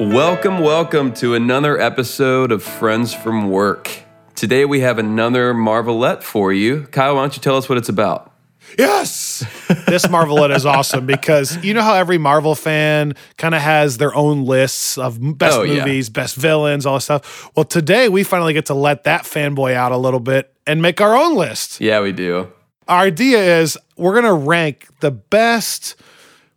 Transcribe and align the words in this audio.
Welcome, 0.00 0.58
welcome 0.58 1.12
to 1.14 1.34
another 1.34 1.80
episode 1.80 2.50
of 2.52 2.62
Friends 2.62 3.14
from 3.14 3.48
Work. 3.48 3.90
Today 4.34 4.64
we 4.64 4.80
have 4.80 4.98
another 4.98 5.54
Marvelette 5.54 6.22
for 6.24 6.52
you. 6.52 6.86
Kyle, 6.90 7.14
why 7.14 7.22
don't 7.22 7.36
you 7.36 7.40
tell 7.40 7.56
us 7.56 7.68
what 7.68 7.78
it's 7.78 7.88
about? 7.88 8.32
Yes! 8.76 9.44
this 9.86 10.08
Marvelette 10.08 10.50
is 10.50 10.66
awesome 10.66 11.06
because 11.06 11.62
you 11.64 11.74
know 11.74 11.82
how 11.82 11.94
every 11.94 12.18
Marvel 12.18 12.54
fan 12.56 13.14
kind 13.36 13.54
of 13.54 13.60
has 13.62 13.96
their 13.98 14.14
own 14.14 14.44
lists 14.44 14.98
of 14.98 15.18
best 15.38 15.56
Oh, 15.58 15.62
yeah. 15.62 15.84
movies, 15.84 16.10
best 16.10 16.34
villains, 16.34 16.86
all 16.86 16.94
this 16.94 17.04
stuff. 17.04 17.48
Well, 17.56 17.64
today 17.64 18.08
we 18.08 18.24
finally 18.24 18.52
get 18.52 18.66
to 18.66 18.74
let 18.74 19.04
that 19.04 19.22
fanboy 19.22 19.74
out 19.74 19.92
a 19.92 19.96
little 19.96 20.20
bit 20.20 20.52
and 20.66 20.82
make 20.82 21.00
our 21.00 21.14
own 21.16 21.36
list. 21.36 21.80
Yeah, 21.80 22.00
we 22.00 22.10
do. 22.12 22.50
Our 22.88 23.02
idea 23.04 23.60
is 23.60 23.78
we're 23.96 24.12
going 24.20 24.24
to 24.24 24.34
rank 24.34 24.88
the 25.00 25.12
best, 25.12 25.94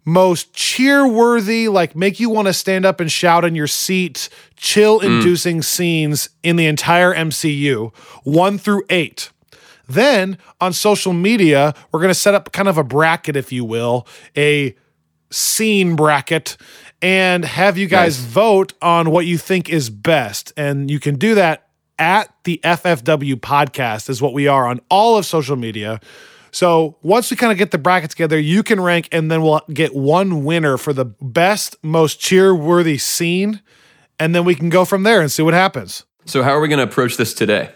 most 0.08 0.54
cheer-worthy, 0.54 1.68
like 1.68 1.94
make 1.94 2.18
you 2.18 2.30
want 2.30 2.48
to 2.48 2.54
stand 2.54 2.86
up 2.86 3.02
and 3.02 3.12
shout 3.12 3.44
in 3.44 3.56
your 3.56 3.68
seat, 3.68 4.30
chill-inducing 4.56 5.58
mm. 5.58 5.64
scenes 5.64 6.30
in 6.44 6.56
the 6.56 6.66
entire 6.66 7.14
MCU, 7.14 7.94
1 8.24 8.58
through 8.58 8.84
8. 8.90 9.30
Then 9.86 10.38
on 10.62 10.72
social 10.72 11.12
media, 11.12 11.76
we're 11.92 12.00
going 12.00 12.10
to 12.10 12.16
set 12.16 12.34
up 12.34 12.54
kind 12.54 12.70
of 12.70 12.78
a 12.78 12.86
bracket, 12.86 13.36
if 13.36 13.52
you 13.52 13.66
will, 13.66 14.08
a 14.38 14.74
scene 15.30 15.98
bracket, 15.98 16.56
and 17.02 17.44
have 17.44 17.78
you 17.78 17.88
guys 17.88 18.18
Nice. 18.18 18.32
vote 18.32 18.74
on 18.82 19.12
what 19.12 19.26
you 19.26 19.38
think 19.38 19.68
is 19.70 19.90
best. 19.90 20.54
And 20.56 20.90
you 20.90 21.02
can 21.02 21.16
do 21.16 21.36
that 21.36 21.68
at 22.00 22.34
the 22.46 22.62
FFW 22.64 23.36
podcast, 23.36 24.10
is 24.10 24.22
what 24.22 24.32
we 24.32 24.48
are 24.48 24.68
on 24.68 24.80
all 24.90 25.18
of 25.18 25.26
social 25.26 25.58
media. 25.58 26.00
So 26.58 26.98
once 27.04 27.30
we 27.30 27.38
kind 27.38 27.52
of 27.52 27.60
get 27.60 27.70
the 27.70 27.78
bracket 27.78 28.10
together, 28.10 28.40
you 28.40 28.64
can 28.64 28.82
rank, 28.82 29.10
and 29.12 29.30
then 29.30 29.44
we'll 29.44 29.62
get 29.72 29.94
one 29.94 30.44
winner 30.44 30.78
for 30.78 30.92
the 30.92 31.06
best, 31.06 31.76
most 31.84 32.20
cheer-worthy 32.20 32.98
scene, 32.98 33.62
and 34.18 34.34
then 34.34 34.44
we 34.44 34.56
can 34.56 34.70
go 34.70 34.84
from 34.84 35.04
there 35.04 35.22
and 35.22 35.32
see 35.32 35.44
what 35.44 35.54
happens. 35.54 36.06
So, 36.26 36.42
how 36.42 36.50
are 36.54 36.60
we 36.60 36.68
going 36.68 36.80
to 36.80 36.84
approach 36.84 37.16
this 37.16 37.36
today? 37.36 37.70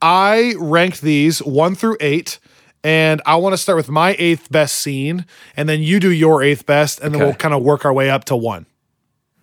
I 0.00 0.54
ranked 0.56 1.00
these 1.00 1.42
one 1.42 1.74
through 1.74 1.96
eight, 1.98 2.38
and 2.84 3.20
I 3.26 3.34
want 3.34 3.54
to 3.54 3.58
start 3.58 3.74
with 3.74 3.88
my 3.88 4.14
eighth 4.20 4.52
best 4.52 4.76
scene, 4.76 5.26
and 5.56 5.68
then 5.68 5.82
you 5.82 5.98
do 5.98 6.12
your 6.12 6.40
eighth 6.40 6.64
best, 6.64 7.00
and 7.00 7.12
then 7.12 7.20
we'll 7.20 7.34
kind 7.34 7.54
of 7.54 7.64
work 7.64 7.84
our 7.84 7.92
way 7.92 8.08
up 8.08 8.26
to 8.26 8.36
one. 8.36 8.66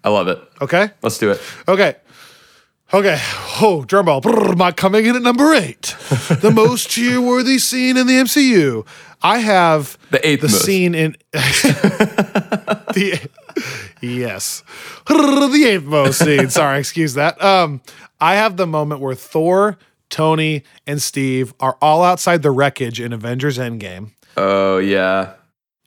I 0.06 0.10
love 0.10 0.30
it. 0.30 0.40
Okay? 0.62 0.92
Let's 1.02 1.18
do 1.18 1.32
it. 1.32 1.42
Okay. 1.68 1.98
Okay. 2.96 3.18
Oh, 3.62 3.84
drum 3.86 4.06
roll. 4.08 4.22
Brrr, 4.22 4.56
my 4.58 4.72
coming 4.72 5.06
in 5.06 5.16
at 5.16 5.22
number 5.22 5.54
eight. 5.54 5.96
the 6.42 6.52
most 6.54 6.90
cheer-worthy 6.90 7.58
scene 7.60 7.98
in 7.98 8.08
the 8.08 8.14
MCU. 8.14 8.86
I 9.22 9.40
have 9.40 9.98
The 10.12 10.26
eighth 10.26 10.42
the 10.42 10.48
most. 10.48 10.64
scene 10.66 10.96
in 10.96 11.16
the 11.34 13.30
yes 14.02 14.64
the 15.08 15.66
eighth 15.68 15.84
most 15.84 16.20
scene. 16.20 16.50
Sorry, 16.50 16.80
excuse 16.80 17.16
that. 17.16 17.42
Um, 17.44 17.82
I 18.20 18.36
have 18.36 18.56
the 18.58 18.68
moment 18.68 19.02
where 19.02 19.16
Thor, 19.16 19.78
Tony, 20.10 20.64
and 20.88 21.02
Steve 21.02 21.54
are 21.60 21.78
all 21.82 22.04
outside 22.04 22.44
the 22.44 22.52
wreckage 22.52 23.00
in 23.02 23.12
Avengers 23.14 23.58
Endgame, 23.58 24.12
Oh, 24.38 24.78
yeah. 24.78 25.34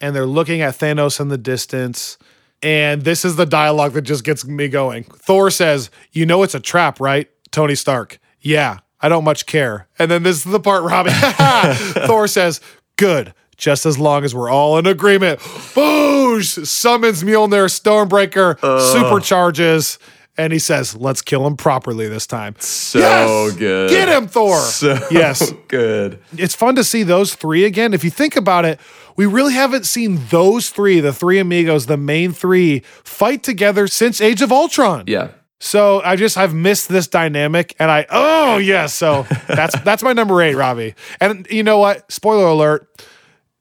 and 0.00 0.14
they're 0.16 0.26
looking 0.26 0.60
at 0.60 0.75
Thanos 0.75 1.20
in 1.20 1.28
the 1.28 1.38
distance. 1.38 2.19
And 2.62 3.02
this 3.02 3.24
is 3.24 3.36
the 3.36 3.46
dialogue 3.46 3.92
that 3.92 4.02
just 4.02 4.24
gets 4.24 4.44
me 4.44 4.69
going. 4.69 5.04
Thor 5.04 5.50
says, 5.50 5.91
"You 6.12 6.26
know 6.26 6.42
it's 6.42 6.54
a 6.54 6.60
trap, 6.60 7.00
right?" 7.00 7.28
Tony 7.52 7.74
Stark, 7.74 8.19
"Yeah, 8.41 8.78
I 9.00 9.08
don't 9.08 9.24
much 9.24 9.46
care." 9.46 9.86
And 9.98 10.10
then 10.10 10.22
this 10.24 10.38
is 10.38 10.44
the 10.44 10.60
part, 10.60 10.82
Robbie. 10.82 11.10
Thor 12.06 12.26
says, 12.26 12.60
"Good." 12.96 13.32
Just 13.56 13.86
as 13.86 13.98
long 13.98 14.24
as 14.24 14.36
we're 14.36 14.48
all 14.50 14.78
in 14.78 14.86
agreement. 14.86 15.41
Boosh! 15.74 16.64
Summons 16.64 17.24
Mjolnir, 17.24 17.66
Stormbreaker, 17.69 18.56
supercharges, 18.60 19.98
and 20.38 20.53
he 20.53 20.59
says, 20.59 20.97
let's 20.97 21.21
kill 21.21 21.47
him 21.47 21.56
properly 21.56 22.09
this 22.09 22.26
time. 22.26 22.54
So 22.60 22.99
Yes! 23.00 23.56
good. 23.59 23.91
Get 23.91 24.09
him, 24.09 24.28
Thor! 24.28 24.56
So 24.59 24.99
Yes. 25.10 25.53
good. 25.69 26.21
It's 26.37 26.54
fun 26.54 26.76
to 26.76 26.84
see 26.84 27.03
those 27.03 27.34
three 27.34 27.65
again. 27.65 27.93
If 27.93 28.04
you 28.04 28.10
think 28.10 28.37
about 28.37 28.65
it, 28.65 28.78
we 29.16 29.26
really 29.26 29.53
haven't 29.54 29.84
seen 29.84 30.21
those 30.31 30.71
three, 30.71 31.00
the 31.00 31.12
three 31.12 31.38
amigos, 31.41 31.87
the 31.87 31.97
main 31.97 32.32
three, 32.32 32.81
fight 33.03 33.43
together 33.43 33.87
since 33.88 34.21
Age 34.21 34.41
of 34.43 34.53
Ultron. 34.53 35.04
Yeah. 35.09 35.28
So 35.60 36.00
I 36.04 36.15
just 36.15 36.38
I've 36.38 36.55
missed 36.55 36.88
this 36.88 37.09
dynamic, 37.09 37.75
and 37.81 37.91
I 37.91 38.06
oh 38.10 38.59
yes, 38.59 38.94
so 38.94 39.26
that's 39.49 39.76
that's 39.81 40.05
my 40.05 40.12
number 40.12 40.41
eight, 40.41 40.55
Robbie. 40.55 40.94
And 41.20 41.49
you 41.50 41.65
know 41.65 41.78
what? 41.78 42.10
Spoiler 42.12 42.47
alert: 42.47 42.87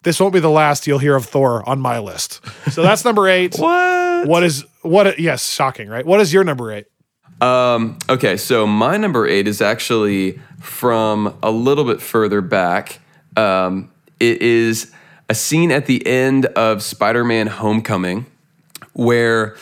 this 0.04 0.20
won't 0.20 0.32
be 0.32 0.40
the 0.40 0.48
last 0.52 0.86
you'll 0.86 1.00
hear 1.00 1.16
of 1.16 1.26
Thor 1.26 1.68
on 1.68 1.80
my 1.80 1.98
list. 1.98 2.40
So 2.72 2.84
that's 2.84 3.04
number 3.04 3.28
eight. 3.28 3.56
What? 3.59 4.06
What 4.25 4.44
is 4.44 4.66
what? 4.81 5.19
Yes, 5.19 5.50
shocking, 5.50 5.88
right? 5.89 6.05
What 6.05 6.19
is 6.19 6.33
your 6.33 6.44
number 6.44 6.72
eight? 6.72 6.88
Um, 7.41 8.00
okay, 8.09 8.38
so 8.38 8.66
my 8.66 8.97
number 8.97 9.28
eight 9.28 9.47
is 9.47 9.61
actually 9.61 10.39
from 10.59 11.38
a 11.44 11.51
little 11.51 11.83
bit 11.83 12.01
further 12.01 12.41
back. 12.41 13.00
Um, 13.35 13.91
it 14.19 14.41
is 14.41 14.91
a 15.29 15.35
scene 15.35 15.72
at 15.72 15.85
the 15.85 16.05
end 16.07 16.47
of 16.47 16.81
Spider 16.81 17.23
Man 17.23 17.47
Homecoming 17.47 18.25
where 18.94 19.55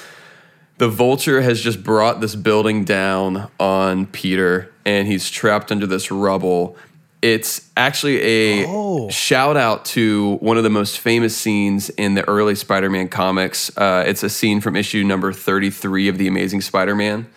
the 0.77 0.87
vulture 0.87 1.41
has 1.41 1.61
just 1.61 1.83
brought 1.83 2.21
this 2.21 2.35
building 2.35 2.85
down 2.85 3.49
on 3.59 4.05
Peter 4.07 4.71
and 4.85 5.07
he's 5.07 5.29
trapped 5.29 5.71
under 5.71 5.87
this 5.87 6.11
rubble. 6.11 6.77
It's 7.25 7.71
actually 7.75 8.21
a 8.21 9.09
shout 9.09 9.57
out 9.57 9.85
to 9.85 10.35
one 10.41 10.57
of 10.57 10.63
the 10.63 10.69
most 10.69 10.99
famous 10.99 11.35
scenes 11.35 11.89
in 11.89 12.13
the 12.13 12.27
early 12.27 12.53
Spider 12.53 12.89
Man 12.89 13.07
comics. 13.07 13.75
Uh, 13.75 14.03
it's 14.05 14.21
a 14.21 14.29
scene 14.29 14.61
from 14.61 14.75
issue 14.75 15.03
number 15.03 15.33
33 15.33 16.07
of 16.07 16.19
The 16.19 16.27
Amazing 16.27 16.61
Spider 16.61 16.95
Man 16.95 17.27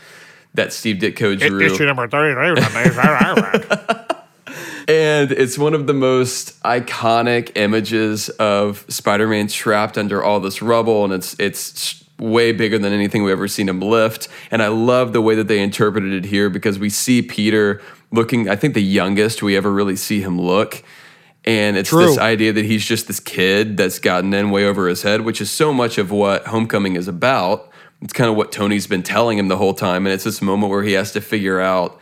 that 0.55 0.73
Steve 0.73 0.97
Ditko 0.97 1.39
drew. 1.39 1.61
Issue 1.61 1.87
number 1.87 2.07
thirty. 2.09 2.61
And 4.89 5.33
it's 5.33 5.59
one 5.59 5.75
of 5.75 5.87
the 5.87 5.93
most 5.93 6.59
iconic 6.63 7.59
images 7.59 8.31
of 8.31 8.87
Spider-Man 8.89 9.49
trapped 9.49 9.99
under 9.99 10.25
all 10.25 10.41
this 10.41 10.63
rubble, 10.63 11.05
and 11.05 11.13
it's 11.13 11.37
it's 11.39 12.03
way 12.19 12.53
bigger 12.53 12.79
than 12.79 12.95
anything 12.95 13.23
we've 13.23 13.33
ever 13.33 13.49
seen 13.49 13.69
him 13.69 13.81
lift. 13.81 14.29
And 14.51 14.63
I 14.63 14.69
love 14.69 15.13
the 15.13 15.21
way 15.21 15.35
that 15.35 15.47
they 15.47 15.61
interpreted 15.61 16.15
it 16.15 16.25
here 16.25 16.49
because 16.49 16.79
we 16.79 16.89
see 16.89 17.21
Peter 17.21 17.83
looking, 18.11 18.49
I 18.49 18.57
think, 18.57 18.75
the 18.75 18.83
youngest 18.83 19.43
we 19.43 19.57
ever 19.57 19.73
really 19.73 19.97
see 19.97 20.21
him 20.21 20.41
look. 20.41 20.83
And 21.45 21.77
it's 21.77 21.91
True. 21.91 22.07
this 22.07 22.19
idea 22.19 22.53
that 22.53 22.65
he's 22.65 22.85
just 22.85 23.07
this 23.07 23.21
kid 23.21 23.77
that's 23.77 23.99
gotten 23.99 24.35
in 24.35 24.51
way 24.51 24.67
over 24.67 24.89
his 24.89 25.03
head, 25.03 25.23
which 25.23 25.41
is 25.41 25.51
so 25.51 25.73
much 25.73 25.99
of 25.99 26.11
what 26.11 26.47
Homecoming 26.47 26.97
is 26.97 27.09
about. 27.09 27.71
It's 28.03 28.13
kind 28.13 28.31
of 28.31 28.37
what 28.37 28.53
Tony's 28.53 28.87
been 28.87 29.03
telling 29.03 29.39
him 29.39 29.49
the 29.49 29.57
whole 29.57 29.75
time. 29.75 30.07
And 30.07 30.13
it's 30.13 30.25
this 30.25 30.43
moment 30.43 30.71
where 30.71 30.83
he 30.83 30.93
has 30.93 31.13
to 31.13 31.21
figure 31.21 31.61
out 31.61 32.01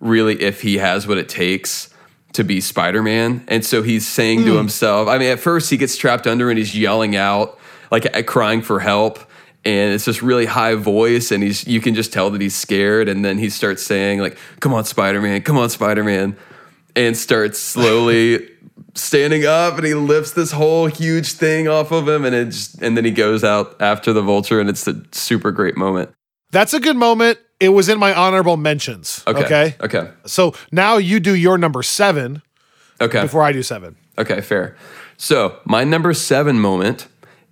really 0.00 0.40
if 0.42 0.62
he 0.62 0.78
has 0.78 1.06
what 1.06 1.18
it 1.18 1.28
takes 1.28 1.94
to 2.32 2.44
be 2.44 2.60
Spider-Man. 2.60 3.44
And 3.48 3.64
so 3.64 3.82
he's 3.82 4.06
saying 4.06 4.44
to 4.44 4.52
hmm. 4.52 4.56
himself, 4.56 5.08
I 5.08 5.18
mean, 5.18 5.30
at 5.30 5.40
first 5.40 5.70
he 5.70 5.76
gets 5.76 5.96
trapped 5.96 6.26
under 6.26 6.50
and 6.50 6.58
he's 6.58 6.76
yelling 6.76 7.16
out, 7.16 7.58
like 7.90 8.26
crying 8.26 8.62
for 8.62 8.80
help. 8.80 9.18
And 9.64 9.92
it's 9.92 10.04
this 10.04 10.22
really 10.22 10.46
high 10.46 10.74
voice, 10.74 11.30
and 11.30 11.42
he's 11.42 11.66
you 11.66 11.80
can 11.80 11.94
just 11.94 12.12
tell 12.12 12.30
that 12.30 12.40
he's 12.40 12.54
scared. 12.54 13.08
And 13.08 13.24
then 13.24 13.38
he 13.38 13.50
starts 13.50 13.82
saying, 13.82 14.20
like, 14.20 14.38
come 14.60 14.72
on, 14.72 14.84
Spider-Man, 14.84 15.42
come 15.42 15.58
on, 15.58 15.68
Spider-Man, 15.68 16.36
and 16.96 17.16
starts 17.16 17.58
slowly 17.58 18.48
standing 18.94 19.44
up 19.44 19.76
and 19.76 19.86
he 19.86 19.94
lifts 19.94 20.32
this 20.32 20.52
whole 20.52 20.86
huge 20.86 21.32
thing 21.32 21.68
off 21.68 21.92
of 21.92 22.08
him 22.08 22.24
and 22.24 22.34
it 22.34 22.46
just, 22.46 22.82
and 22.82 22.96
then 22.96 23.04
he 23.04 23.10
goes 23.10 23.44
out 23.44 23.80
after 23.80 24.12
the 24.12 24.22
vulture 24.22 24.60
and 24.60 24.68
it's 24.68 24.86
a 24.88 25.00
super 25.12 25.52
great 25.52 25.76
moment. 25.76 26.10
That's 26.50 26.74
a 26.74 26.80
good 26.80 26.96
moment. 26.96 27.38
It 27.60 27.68
was 27.70 27.88
in 27.88 27.98
my 27.98 28.12
honorable 28.12 28.56
mentions. 28.56 29.22
Okay. 29.26 29.44
Okay. 29.44 29.76
Okay. 29.80 30.10
So 30.26 30.54
now 30.72 30.96
you 30.96 31.20
do 31.20 31.34
your 31.34 31.58
number 31.58 31.82
seven 31.82 32.42
Okay. 33.00 33.22
before 33.22 33.42
I 33.42 33.52
do 33.52 33.62
seven. 33.62 33.96
Okay, 34.16 34.40
fair. 34.40 34.76
So, 35.16 35.58
my 35.64 35.84
number 35.84 36.12
7 36.14 36.58
moment 36.58 37.06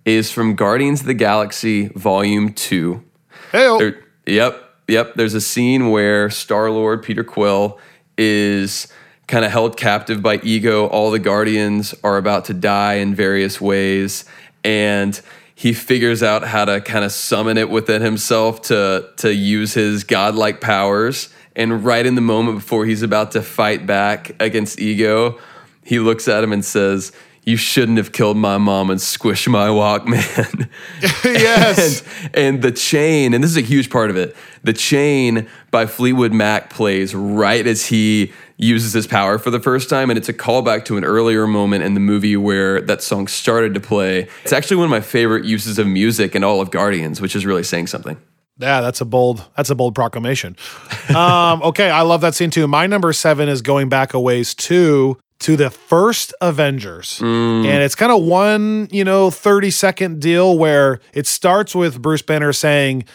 is 0.07 0.31
from 0.31 0.55
Guardians 0.55 1.01
of 1.01 1.05
the 1.05 1.13
Galaxy 1.13 1.89
Volume 1.89 2.53
2. 2.53 3.03
Hey, 3.51 3.93
yep, 4.25 4.63
yep. 4.87 5.15
There's 5.15 5.33
a 5.33 5.41
scene 5.41 5.89
where 5.89 6.29
Star 6.29 6.71
Lord 6.71 7.03
Peter 7.03 7.25
Quill 7.25 7.77
is 8.17 8.87
kind 9.27 9.43
of 9.43 9.51
held 9.51 9.75
captive 9.75 10.23
by 10.23 10.37
ego. 10.43 10.87
All 10.87 11.11
the 11.11 11.19
Guardians 11.19 11.93
are 12.05 12.15
about 12.15 12.45
to 12.45 12.53
die 12.53 12.95
in 12.95 13.15
various 13.15 13.59
ways, 13.59 14.23
and 14.63 15.19
he 15.53 15.73
figures 15.73 16.23
out 16.23 16.45
how 16.45 16.63
to 16.63 16.79
kind 16.79 17.03
of 17.03 17.11
summon 17.11 17.57
it 17.57 17.69
within 17.69 18.01
himself 18.01 18.61
to 18.63 19.09
to 19.17 19.33
use 19.33 19.73
his 19.73 20.05
godlike 20.05 20.61
powers. 20.61 21.27
And 21.53 21.83
right 21.83 22.05
in 22.05 22.15
the 22.15 22.21
moment 22.21 22.59
before 22.59 22.85
he's 22.85 23.01
about 23.01 23.33
to 23.33 23.41
fight 23.41 23.85
back 23.85 24.31
against 24.39 24.79
ego, 24.79 25.37
he 25.83 25.99
looks 25.99 26.29
at 26.29 26.45
him 26.45 26.53
and 26.53 26.63
says. 26.63 27.11
You 27.47 27.55
shouldn't 27.55 27.97
have 27.97 28.11
killed 28.11 28.35
my 28.35 28.57
mom 28.57 28.89
and 28.89 28.99
squished 28.99 29.47
my 29.47 29.69
Walkman. 29.69 30.69
yes. 31.23 32.03
and, 32.25 32.35
and 32.35 32.61
the 32.61 32.73
chain, 32.73 33.33
and 33.33 33.41
this 33.41 33.49
is 33.49 33.55
a 33.55 33.61
huge 33.61 33.89
part 33.89 34.09
of 34.09 34.17
it. 34.17 34.35
The 34.63 34.73
chain 34.73 35.47
by 35.71 35.85
Fleetwood 35.85 36.33
Mac 36.33 36.69
plays 36.69 37.15
right 37.15 37.65
as 37.65 37.85
he 37.85 38.33
uses 38.57 38.91
his 38.91 39.07
power 39.07 39.37
for 39.37 39.49
the 39.49 39.61
first 39.61 39.89
time, 39.89 40.09
and 40.09 40.17
it's 40.17 40.27
a 40.27 40.33
callback 40.33 40.83
to 40.85 40.97
an 40.97 41.05
earlier 41.05 41.47
moment 41.47 41.85
in 41.85 41.93
the 41.93 42.01
movie 42.01 42.35
where 42.35 42.81
that 42.81 43.01
song 43.01 43.27
started 43.27 43.73
to 43.75 43.79
play. 43.79 44.27
It's 44.43 44.51
actually 44.51 44.75
one 44.75 44.87
of 44.87 44.91
my 44.91 44.99
favorite 44.99 45.45
uses 45.45 45.79
of 45.79 45.87
music 45.87 46.35
in 46.35 46.43
all 46.43 46.59
of 46.59 46.69
Guardians, 46.69 47.21
which 47.21 47.33
is 47.33 47.45
really 47.45 47.63
saying 47.63 47.87
something. 47.87 48.17
Yeah, 48.57 48.81
that's 48.81 48.99
a 48.99 49.05
bold. 49.05 49.45
That's 49.55 49.69
a 49.69 49.75
bold 49.75 49.95
proclamation. 49.95 50.57
um, 51.15 51.61
okay, 51.61 51.89
I 51.89 52.01
love 52.01 52.19
that 52.21 52.35
scene 52.35 52.49
too. 52.51 52.67
My 52.67 52.87
number 52.87 53.13
seven 53.13 53.47
is 53.47 53.61
going 53.61 53.87
back 53.87 54.13
a 54.13 54.19
ways 54.19 54.53
too 54.53 55.17
to 55.39 55.55
the 55.55 55.69
first 55.69 56.33
Avengers, 56.41 57.19
mm. 57.19 57.65
and 57.65 57.83
it's 57.83 57.95
kind 57.95 58.11
of 58.11 58.23
one 58.23 58.87
you 58.91 59.03
know 59.03 59.29
thirty 59.29 59.71
second 59.71 60.21
deal 60.21 60.57
where 60.57 60.99
it 61.13 61.27
starts 61.27 61.75
with 61.75 62.01
Bruce 62.01 62.21
Banner 62.21 62.53
saying. 62.53 63.05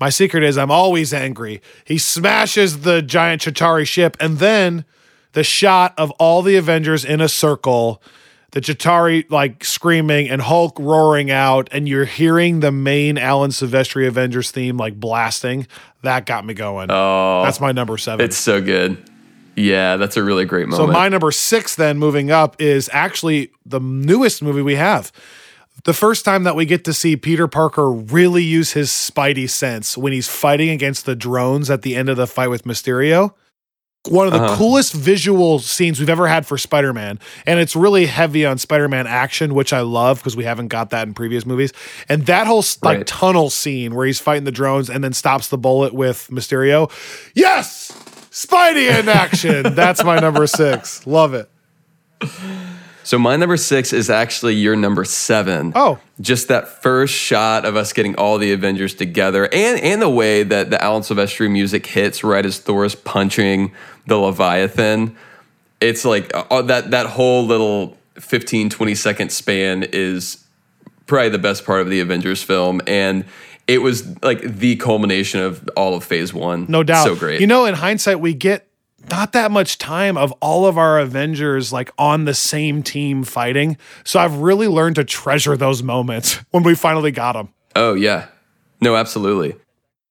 My 0.00 0.10
secret 0.10 0.44
is 0.44 0.56
I'm 0.56 0.70
always 0.70 1.12
angry. 1.12 1.60
He 1.84 1.98
smashes 1.98 2.82
the 2.82 3.02
giant 3.02 3.42
Chitauri 3.42 3.84
ship, 3.84 4.16
and 4.20 4.38
then 4.38 4.84
the 5.32 5.42
shot 5.42 5.92
of 5.98 6.10
all 6.12 6.42
the 6.42 6.56
Avengers 6.56 7.04
in 7.04 7.20
a 7.20 7.28
circle, 7.28 8.00
the 8.52 8.60
Chitauri 8.60 9.28
like 9.30 9.64
screaming 9.64 10.28
and 10.28 10.40
Hulk 10.40 10.78
roaring 10.78 11.30
out, 11.30 11.68
and 11.72 11.88
you're 11.88 12.04
hearing 12.04 12.60
the 12.60 12.72
main 12.72 13.18
Alan 13.18 13.50
Silvestri 13.50 14.06
Avengers 14.06 14.50
theme 14.50 14.76
like 14.76 14.98
blasting. 14.98 15.66
That 16.02 16.26
got 16.26 16.46
me 16.46 16.54
going. 16.54 16.90
Oh, 16.90 17.42
That's 17.44 17.60
my 17.60 17.72
number 17.72 17.98
seven. 17.98 18.24
it's 18.24 18.36
so 18.36 18.60
good. 18.60 19.02
Yeah, 19.58 19.96
that's 19.96 20.16
a 20.16 20.22
really 20.22 20.44
great 20.44 20.68
moment. 20.68 20.88
so 20.88 20.92
my 20.92 21.08
number 21.08 21.30
six, 21.30 21.74
then 21.74 21.98
moving 21.98 22.30
up, 22.30 22.60
is 22.60 22.88
actually 22.92 23.50
the 23.66 23.80
newest 23.80 24.42
movie 24.42 24.62
we 24.62 24.76
have. 24.76 25.10
The 25.84 25.92
first 25.94 26.24
time 26.24 26.42
that 26.44 26.56
we 26.56 26.64
get 26.66 26.84
to 26.84 26.92
see 26.92 27.16
Peter 27.16 27.46
Parker 27.48 27.90
really 27.90 28.42
use 28.42 28.72
his 28.72 28.90
spidey 28.90 29.48
sense 29.48 29.96
when 29.96 30.12
he's 30.12 30.28
fighting 30.28 30.70
against 30.70 31.06
the 31.06 31.14
drones 31.14 31.70
at 31.70 31.82
the 31.82 31.94
end 31.94 32.08
of 32.08 32.16
the 32.16 32.26
fight 32.26 32.48
with 32.48 32.64
Mysterio. 32.64 33.32
One 34.08 34.26
of 34.26 34.32
the 34.32 34.40
Uh-huh. 34.42 34.56
coolest 34.56 34.92
visual 34.92 35.58
scenes 35.58 35.98
we've 36.00 36.08
ever 36.08 36.28
had 36.28 36.46
for 36.46 36.56
Spider 36.56 36.92
Man. 36.92 37.18
And 37.46 37.60
it's 37.60 37.76
really 37.76 38.06
heavy 38.06 38.46
on 38.46 38.56
Spider 38.58 38.88
Man 38.88 39.06
action, 39.06 39.54
which 39.54 39.72
I 39.72 39.80
love 39.80 40.18
because 40.18 40.36
we 40.36 40.44
haven't 40.44 40.68
got 40.68 40.90
that 40.90 41.06
in 41.06 41.14
previous 41.14 41.44
movies. 41.44 41.72
And 42.08 42.24
that 42.26 42.46
whole 42.46 42.64
like 42.82 42.98
Right. 42.98 43.06
tunnel 43.06 43.50
scene 43.50 43.94
where 43.94 44.06
he's 44.06 44.20
fighting 44.20 44.44
the 44.44 44.52
drones 44.52 44.88
and 44.88 45.02
then 45.04 45.12
stops 45.12 45.48
the 45.48 45.58
bullet 45.58 45.94
with 45.94 46.28
Mysterio. 46.30 46.90
Yes! 47.34 47.92
Spidey 48.38 49.00
in 49.00 49.08
action. 49.08 49.74
That's 49.74 50.04
my 50.04 50.20
number 50.20 50.46
six. 50.46 51.04
Love 51.08 51.34
it. 51.34 51.50
So 53.02 53.18
my 53.18 53.34
number 53.34 53.56
six 53.56 53.92
is 53.92 54.10
actually 54.10 54.54
your 54.54 54.76
number 54.76 55.04
seven. 55.04 55.72
Oh. 55.74 55.98
just 56.20 56.46
that 56.46 56.68
first 56.68 57.12
shot 57.12 57.64
of 57.64 57.74
us 57.74 57.92
getting 57.92 58.14
all 58.14 58.38
the 58.38 58.52
Avengers 58.52 58.94
together, 58.94 59.48
and 59.52 59.80
and 59.80 60.00
the 60.00 60.08
way 60.08 60.44
that 60.44 60.70
the 60.70 60.80
Alan 60.80 61.02
Silvestri 61.02 61.50
music 61.50 61.84
hits 61.86 62.22
right 62.22 62.46
as 62.46 62.60
Thor 62.60 62.84
is 62.84 62.94
punching 62.94 63.72
the 64.06 64.16
Leviathan. 64.16 65.16
It's 65.80 66.04
like 66.04 66.30
uh, 66.32 66.62
that 66.62 66.92
that 66.92 67.06
whole 67.06 67.44
little 67.44 67.96
15, 68.20 68.70
20 68.70 68.94
second 68.94 69.32
span 69.32 69.82
is 69.82 70.44
probably 71.06 71.30
the 71.30 71.38
best 71.38 71.64
part 71.64 71.80
of 71.80 71.90
the 71.90 71.98
Avengers 71.98 72.44
film, 72.44 72.80
and 72.86 73.24
it 73.68 73.82
was 73.82 74.20
like 74.22 74.40
the 74.40 74.76
culmination 74.76 75.40
of 75.40 75.68
all 75.76 75.94
of 75.94 76.02
Phase 76.02 76.32
One. 76.32 76.66
No 76.68 76.82
doubt. 76.82 77.04
so 77.04 77.14
great. 77.14 77.40
You 77.40 77.46
know, 77.46 77.66
in 77.66 77.74
hindsight, 77.74 78.18
we 78.18 78.32
get 78.32 78.66
not 79.10 79.32
that 79.32 79.50
much 79.50 79.78
time 79.78 80.16
of 80.16 80.32
all 80.40 80.66
of 80.66 80.76
our 80.76 80.98
Avengers 80.98 81.72
like 81.72 81.90
on 81.98 82.24
the 82.24 82.34
same 82.34 82.82
team 82.82 83.24
fighting. 83.24 83.76
So 84.04 84.18
I've 84.18 84.38
really 84.38 84.68
learned 84.68 84.96
to 84.96 85.04
treasure 85.04 85.56
those 85.56 85.82
moments 85.82 86.34
when 86.50 86.62
we 86.62 86.74
finally 86.74 87.10
got 87.10 87.34
them. 87.34 87.50
Oh 87.76 87.94
yeah, 87.94 88.28
no, 88.80 88.96
absolutely. 88.96 89.54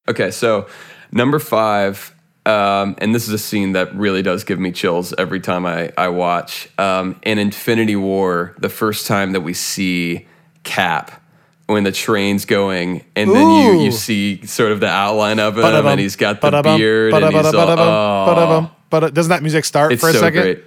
Okay, 0.07 0.31
so 0.31 0.68
number 1.12 1.39
five, 1.39 2.13
um, 2.45 2.95
and 3.00 3.13
this 3.13 3.27
is 3.27 3.33
a 3.33 3.39
scene 3.39 3.74
that 3.74 3.94
really 3.94 4.21
does 4.21 4.44
give 4.44 4.60
me 4.60 4.71
chills 4.71 5.13
every 5.18 5.39
time 5.39 5.65
I 5.65 5.92
I 5.98 6.10
watch. 6.10 6.69
Um, 6.77 7.19
in 7.24 7.39
Infinity 7.39 7.95
War, 7.95 8.56
the 8.60 8.69
first 8.69 9.07
time 9.07 9.31
that 9.31 9.42
we 9.42 9.53
see 9.53 10.27
Cap 10.63 11.24
when 11.67 11.83
the 11.83 11.91
train's 11.91 12.45
going, 12.45 13.03
and 13.15 13.29
then 13.29 13.49
you 13.49 13.83
you 13.83 13.91
see 13.91 14.45
sort 14.45 14.71
of 14.71 14.79
the 14.79 14.87
outline 14.87 15.39
of 15.39 15.55
him, 15.55 15.61
Ba-da-bum, 15.63 15.91
and 15.91 15.99
he's 15.99 16.15
got 16.15 16.41
the 16.41 16.47
ba-da-bum, 16.47 16.79
beard, 16.79 17.13
and 17.13 17.33
he's 17.33 17.53
all, 17.53 17.79
oh. 17.79 18.71
But 18.89 19.13
doesn't 19.13 19.29
that 19.29 19.41
music 19.41 19.65
start 19.65 19.91
It's 19.91 20.01
for 20.01 20.09
a 20.09 20.13
so 20.13 20.19
second? 20.19 20.41
great. 20.41 20.63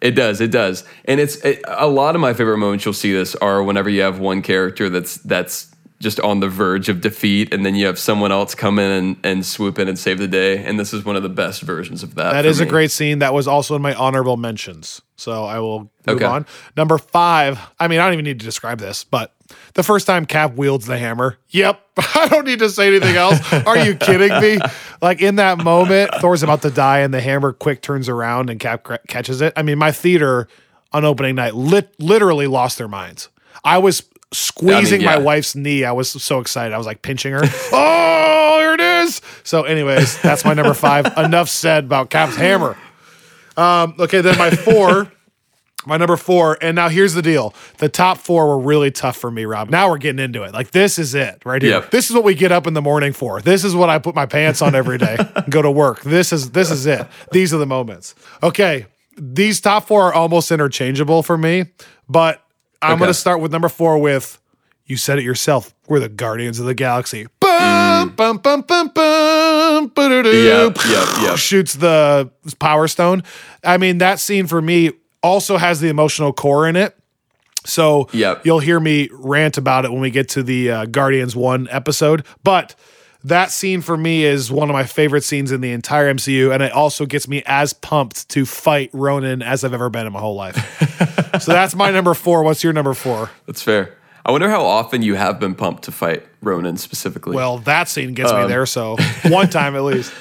It 0.00 0.12
does. 0.12 0.40
It 0.40 0.50
does. 0.50 0.84
And 1.06 1.18
it's 1.18 1.36
it, 1.36 1.62
a 1.66 1.88
lot 1.88 2.14
of 2.14 2.20
my 2.20 2.34
favorite 2.34 2.58
moments. 2.58 2.84
You'll 2.84 2.94
see 2.94 3.12
this 3.12 3.34
are 3.36 3.62
whenever 3.62 3.88
you 3.88 4.02
have 4.02 4.20
one 4.20 4.42
character 4.42 4.88
that's 4.88 5.16
that's 5.18 5.73
just 6.04 6.20
on 6.20 6.38
the 6.38 6.48
verge 6.48 6.88
of 6.88 7.00
defeat, 7.00 7.52
and 7.52 7.66
then 7.66 7.74
you 7.74 7.86
have 7.86 7.98
someone 7.98 8.30
else 8.30 8.54
come 8.54 8.78
in 8.78 8.90
and, 8.92 9.16
and 9.24 9.44
swoop 9.44 9.78
in 9.80 9.88
and 9.88 9.98
save 9.98 10.18
the 10.18 10.28
day. 10.28 10.62
And 10.62 10.78
this 10.78 10.94
is 10.94 11.04
one 11.04 11.16
of 11.16 11.24
the 11.24 11.28
best 11.28 11.62
versions 11.62 12.04
of 12.04 12.14
that. 12.14 12.32
That 12.32 12.46
is 12.46 12.56
is 12.56 12.60
a 12.60 12.66
great 12.66 12.92
scene. 12.92 13.18
That 13.18 13.34
was 13.34 13.48
also 13.48 13.74
in 13.74 13.82
my 13.82 13.94
honorable 13.94 14.36
mentions. 14.36 15.02
So 15.16 15.44
I 15.44 15.58
will 15.58 15.80
move 16.06 16.16
Okay. 16.16 16.24
on. 16.24 16.46
Number 16.76 16.98
five. 16.98 17.58
I 17.80 17.88
mean, 17.88 17.98
I 17.98 18.04
don't 18.04 18.12
even 18.12 18.24
need 18.24 18.38
to 18.38 18.44
describe 18.44 18.78
this, 18.78 19.02
but 19.04 19.34
the 19.74 19.82
first 19.82 20.06
time 20.06 20.26
Cap 20.26 20.54
wields 20.54 20.86
the 20.86 20.98
hammer. 20.98 21.38
Yep. 21.50 21.80
I 22.14 22.28
don't 22.28 22.44
need 22.46 22.58
to 22.60 22.68
say 22.70 22.88
anything 22.88 23.16
else. 23.16 23.40
Are 23.52 23.78
you 23.78 23.94
kidding 23.94 24.40
me? 24.40 24.58
Like 25.00 25.20
in 25.22 25.36
that 25.36 25.58
moment, 25.58 26.10
Thor's 26.20 26.42
about 26.42 26.62
to 26.62 26.70
die 26.70 27.00
and 27.00 27.12
the 27.14 27.20
hammer 27.20 27.52
quick 27.52 27.80
turns 27.82 28.08
around 28.08 28.50
and 28.50 28.58
Cap 28.60 28.86
catches 29.08 29.40
it. 29.40 29.52
I 29.56 29.62
mean, 29.62 29.78
my 29.78 29.92
theater 29.92 30.48
on 30.92 31.04
opening 31.04 31.34
night 31.36 31.54
lit- 31.54 31.94
literally 32.00 32.46
lost 32.46 32.78
their 32.78 32.88
minds. 32.88 33.28
I 33.64 33.78
was 33.78 34.02
squeezing 34.34 35.00
yeah. 35.00 35.16
my 35.16 35.18
wife's 35.18 35.54
knee. 35.54 35.84
I 35.84 35.92
was 35.92 36.10
so 36.10 36.40
excited. 36.40 36.74
I 36.74 36.78
was 36.78 36.86
like 36.86 37.02
pinching 37.02 37.32
her. 37.32 37.40
oh, 37.72 38.58
here 38.60 38.74
it 38.74 38.80
is. 38.80 39.20
So, 39.42 39.62
anyways, 39.62 40.20
that's 40.20 40.44
my 40.44 40.54
number 40.54 40.74
five. 40.74 41.06
Enough 41.16 41.48
said 41.48 41.84
about 41.84 42.10
Cap's 42.10 42.36
hammer. 42.36 42.76
Um, 43.56 43.94
okay, 43.98 44.20
then 44.20 44.36
my 44.36 44.50
four, 44.50 45.12
my 45.86 45.96
number 45.96 46.16
four, 46.16 46.58
and 46.60 46.74
now 46.74 46.88
here's 46.88 47.14
the 47.14 47.22
deal: 47.22 47.54
the 47.78 47.88
top 47.88 48.18
four 48.18 48.48
were 48.48 48.58
really 48.58 48.90
tough 48.90 49.16
for 49.16 49.30
me, 49.30 49.44
Rob. 49.44 49.70
Now 49.70 49.88
we're 49.88 49.98
getting 49.98 50.22
into 50.22 50.42
it. 50.42 50.52
Like 50.52 50.72
this 50.72 50.98
is 50.98 51.14
it 51.14 51.42
right 51.44 51.62
here. 51.62 51.72
Yep. 51.72 51.90
This 51.90 52.10
is 52.10 52.16
what 52.16 52.24
we 52.24 52.34
get 52.34 52.52
up 52.52 52.66
in 52.66 52.74
the 52.74 52.82
morning 52.82 53.12
for. 53.12 53.40
This 53.40 53.64
is 53.64 53.74
what 53.74 53.88
I 53.88 53.98
put 53.98 54.14
my 54.14 54.26
pants 54.26 54.60
on 54.60 54.74
every 54.74 54.98
day. 54.98 55.16
and 55.18 55.50
go 55.50 55.62
to 55.62 55.70
work. 55.70 56.02
This 56.02 56.32
is 56.32 56.50
this 56.50 56.70
is 56.70 56.86
it. 56.86 57.06
These 57.32 57.54
are 57.54 57.58
the 57.58 57.66
moments. 57.66 58.14
Okay, 58.42 58.86
these 59.16 59.60
top 59.60 59.86
four 59.86 60.04
are 60.04 60.14
almost 60.14 60.50
interchangeable 60.50 61.22
for 61.22 61.38
me, 61.38 61.66
but 62.08 62.43
I'm 62.84 62.92
Okay. 62.92 62.98
going 63.00 63.08
to 63.10 63.14
start 63.14 63.40
with 63.40 63.52
number 63.52 63.68
four 63.68 63.98
with. 63.98 64.40
You 64.86 64.98
said 64.98 65.18
it 65.18 65.24
yourself. 65.24 65.74
We're 65.88 65.98
the 66.00 66.10
Guardians 66.10 66.60
of 66.60 66.66
the 66.66 66.74
Galaxy. 66.74 67.26
Bum, 67.40 68.10
bum, 68.10 68.36
bum, 68.36 68.60
bum, 68.62 68.88
bum, 68.88 69.86
ba-da-doo. 69.94 70.28
Yep, 70.30 70.76
yep, 70.90 71.08
yep. 71.22 71.36
Shoots 71.38 71.72
the 71.74 72.30
Power 72.58 72.86
Stone. 72.86 73.22
I 73.64 73.78
mean, 73.78 73.96
that 73.98 74.20
scene 74.20 74.46
for 74.46 74.60
me 74.60 74.90
also 75.22 75.56
has 75.56 75.80
the 75.80 75.88
emotional 75.88 76.34
core 76.34 76.68
in 76.68 76.76
it. 76.76 76.94
So 77.64 78.08
Yep. 78.12 78.44
you'll 78.44 78.58
hear 78.60 78.78
me 78.78 79.08
rant 79.10 79.56
about 79.56 79.86
it 79.86 79.90
when 79.90 80.02
we 80.02 80.10
get 80.10 80.28
to 80.30 80.42
the 80.42 80.70
uh, 80.70 80.84
Guardians 80.84 81.34
1 81.34 81.66
episode. 81.70 82.26
But 82.42 82.74
that 83.24 83.50
scene 83.50 83.80
for 83.80 83.96
me 83.96 84.24
is 84.24 84.52
one 84.52 84.68
of 84.68 84.74
my 84.74 84.84
favorite 84.84 85.24
scenes 85.24 85.50
in 85.50 85.60
the 85.62 85.72
entire 85.72 86.12
MCU. 86.12 86.52
And 86.52 86.62
it 86.62 86.72
also 86.72 87.06
gets 87.06 87.26
me 87.26 87.42
as 87.46 87.72
pumped 87.72 88.28
to 88.30 88.44
fight 88.44 88.90
Ronan 88.92 89.42
as 89.42 89.64
I've 89.64 89.72
ever 89.72 89.88
been 89.90 90.06
in 90.06 90.12
my 90.12 90.20
whole 90.20 90.34
life. 90.34 90.56
so 91.40 91.52
that's 91.52 91.74
my 91.74 91.90
number 91.90 92.12
four. 92.14 92.42
What's 92.42 92.62
your 92.62 92.72
number 92.74 92.92
four? 92.94 93.30
That's 93.46 93.62
fair. 93.62 93.96
I 94.26 94.30
wonder 94.30 94.48
how 94.48 94.64
often 94.64 95.02
you 95.02 95.14
have 95.16 95.40
been 95.40 95.54
pumped 95.54 95.84
to 95.84 95.92
fight 95.92 96.26
Ronan 96.42 96.76
specifically. 96.76 97.34
Well, 97.34 97.58
that 97.58 97.88
scene 97.88 98.14
gets 98.14 98.30
Um, 98.30 98.42
me 98.42 98.48
there. 98.48 98.66
So 98.66 98.96
one 99.24 99.48
time 99.48 99.74
at 99.74 99.82
least. 99.84 100.12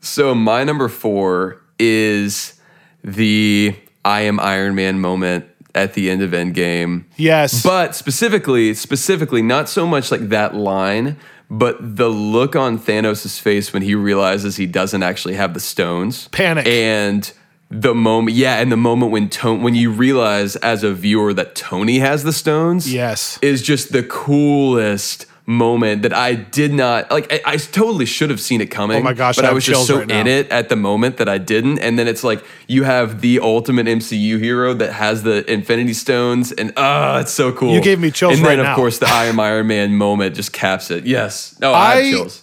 So 0.00 0.34
my 0.34 0.64
number 0.64 0.88
four 0.88 1.60
is 1.78 2.60
the 3.02 3.74
I 4.04 4.22
am 4.22 4.38
Iron 4.40 4.74
Man 4.74 5.00
moment 5.00 5.46
at 5.74 5.94
the 5.94 6.10
end 6.10 6.22
of 6.22 6.30
Endgame. 6.30 7.04
Yes. 7.16 7.62
But 7.62 7.94
specifically, 7.94 8.74
specifically, 8.74 9.42
not 9.42 9.68
so 9.68 9.86
much 9.86 10.10
like 10.10 10.28
that 10.28 10.54
line, 10.54 11.16
but 11.50 11.76
the 11.96 12.08
look 12.08 12.56
on 12.56 12.78
Thanos' 12.78 13.38
face 13.40 13.72
when 13.72 13.82
he 13.82 13.94
realizes 13.94 14.56
he 14.56 14.66
doesn't 14.66 15.02
actually 15.02 15.34
have 15.34 15.54
the 15.54 15.60
stones. 15.60 16.28
Panic. 16.28 16.66
And 16.66 17.30
the 17.70 17.94
moment, 17.94 18.36
yeah, 18.36 18.60
and 18.60 18.70
the 18.70 18.76
moment 18.76 19.10
when 19.12 19.28
Tony, 19.28 19.62
when 19.62 19.74
you 19.74 19.90
realize 19.90 20.56
as 20.56 20.82
a 20.84 20.92
viewer 20.92 21.32
that 21.34 21.54
Tony 21.54 21.98
has 21.98 22.22
the 22.22 22.32
stones, 22.32 22.92
Yes. 22.92 23.38
is 23.42 23.62
just 23.62 23.92
the 23.92 24.02
coolest 24.02 25.26
moment 25.46 26.02
that 26.02 26.12
I 26.12 26.34
did 26.34 26.72
not 26.72 27.10
like. 27.10 27.32
I, 27.32 27.40
I 27.52 27.56
totally 27.56 28.06
should 28.06 28.30
have 28.30 28.40
seen 28.40 28.60
it 28.60 28.66
coming. 28.66 28.98
Oh 28.98 29.02
my 29.02 29.12
gosh, 29.12 29.36
but 29.36 29.44
I 29.44 29.50
I 29.50 29.52
was 29.52 29.64
just 29.64 29.86
so 29.86 29.98
right 29.98 30.10
in 30.10 30.26
it 30.26 30.48
at 30.50 30.68
the 30.68 30.76
moment 30.76 31.18
that 31.18 31.28
I 31.28 31.38
didn't. 31.38 31.78
And 31.80 31.98
then 31.98 32.08
it's 32.08 32.24
like 32.24 32.44
you 32.66 32.84
have 32.84 33.20
the 33.20 33.40
ultimate 33.40 33.86
MCU 33.86 34.38
hero 34.38 34.74
that 34.74 34.92
has 34.92 35.22
the 35.22 35.50
Infinity 35.50 35.92
Stones, 35.94 36.52
and 36.52 36.72
ah, 36.76 37.20
it's 37.20 37.32
so 37.32 37.52
cool. 37.52 37.74
You 37.74 37.82
gave 37.82 38.00
me 38.00 38.10
chills 38.10 38.34
And 38.36 38.44
then 38.44 38.50
right 38.50 38.58
of 38.58 38.64
now. 38.64 38.76
course 38.76 38.98
the 38.98 39.06
I 39.06 39.26
am 39.26 39.38
Iron 39.38 39.66
Man 39.66 39.94
moment 39.96 40.34
just 40.34 40.52
caps 40.52 40.90
it. 40.90 41.04
Yes. 41.06 41.58
No, 41.60 41.72
I, 41.72 41.76
I- 41.92 42.02
have 42.02 42.14
chills. 42.14 42.40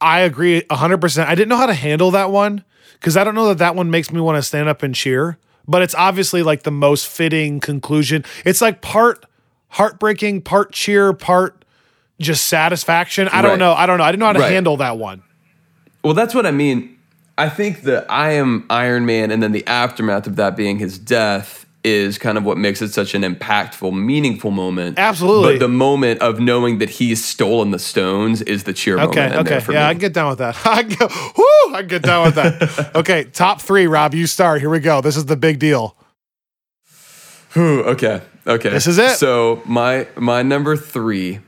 I 0.00 0.20
agree 0.20 0.60
100%. 0.62 1.24
I 1.24 1.34
didn't 1.34 1.48
know 1.48 1.56
how 1.56 1.64
to 1.64 1.72
handle 1.72 2.10
that 2.10 2.30
one 2.30 2.64
because 2.94 3.16
I 3.16 3.24
don't 3.24 3.34
know 3.34 3.48
that 3.48 3.58
that 3.58 3.74
one 3.74 3.90
makes 3.90 4.12
me 4.12 4.20
want 4.20 4.36
to 4.36 4.42
stand 4.42 4.68
up 4.68 4.82
and 4.82 4.94
cheer, 4.94 5.38
but 5.66 5.80
it's 5.80 5.94
obviously 5.94 6.42
like 6.42 6.64
the 6.64 6.70
most 6.70 7.06
fitting 7.08 7.60
conclusion. 7.60 8.22
It's 8.44 8.60
like 8.60 8.82
part 8.82 9.24
heartbreaking, 9.68 10.42
part 10.42 10.72
cheer, 10.72 11.12
part 11.14 11.64
just 12.20 12.44
satisfaction. 12.46 13.28
I 13.28 13.42
don't 13.42 13.52
Right. 13.52 13.58
know. 13.58 13.72
I 13.72 13.86
don't 13.86 13.98
know. 13.98 14.04
I 14.04 14.10
didn't 14.12 14.20
know 14.20 14.26
how 14.26 14.32
to 14.34 14.40
Right. 14.40 14.52
handle 14.52 14.76
that 14.78 14.98
one. 14.98 15.22
Well, 16.04 16.14
that's 16.14 16.34
what 16.34 16.46
I 16.46 16.50
mean. 16.50 16.96
I 17.38 17.48
think 17.48 17.82
the 17.82 18.04
I 18.10 18.32
am 18.32 18.64
Iron 18.70 19.06
Man 19.06 19.30
and 19.30 19.42
then 19.42 19.52
the 19.52 19.66
aftermath 19.66 20.26
of 20.26 20.36
that 20.36 20.56
being 20.56 20.78
his 20.78 20.98
death 20.98 21.64
is 21.82 22.18
kind 22.18 22.36
of 22.36 22.44
what 22.44 22.58
makes 22.58 22.82
it 22.82 22.92
such 22.92 23.14
an 23.14 23.22
impactful, 23.22 23.90
meaningful 23.94 24.50
moment. 24.50 24.98
Absolutely. 24.98 25.54
But 25.54 25.60
the 25.60 25.68
moment 25.68 26.20
of 26.20 26.38
knowing 26.38 26.76
that 26.76 26.90
he's 26.90 27.24
stolen 27.24 27.70
the 27.70 27.78
stones 27.78 28.42
is 28.42 28.64
the 28.64 28.74
cheer 28.74 28.98
Okay. 28.98 29.28
moment. 29.28 29.46
Okay. 29.48 29.60
for 29.60 29.72
Yeah, 29.72 29.86
I 29.86 29.88
me. 29.88 29.94
can 29.94 30.00
get 30.00 30.12
down 30.12 30.28
with 30.28 30.38
that. 30.40 30.56
I 30.66 30.82
can, 30.82 31.08
whoo, 31.38 31.74
I 31.74 31.78
can 31.78 31.86
get 31.88 32.02
down 32.02 32.26
with 32.26 32.34
that. 32.34 32.90
okay. 32.94 33.24
Top 33.24 33.62
three, 33.62 33.86
Rob. 33.86 34.14
You 34.14 34.26
start. 34.26 34.60
Here 34.60 34.68
we 34.68 34.80
go. 34.80 35.00
This 35.00 35.16
is 35.16 35.24
the 35.24 35.36
big 35.36 35.58
deal. 35.58 35.96
Whew, 37.54 37.82
okay. 37.84 38.20
Okay. 38.46 38.68
This 38.70 38.86
is 38.86 38.98
it. 38.98 39.16
So 39.16 39.62
my 39.64 40.06
my 40.16 40.42
number 40.42 40.76
three 40.76 41.40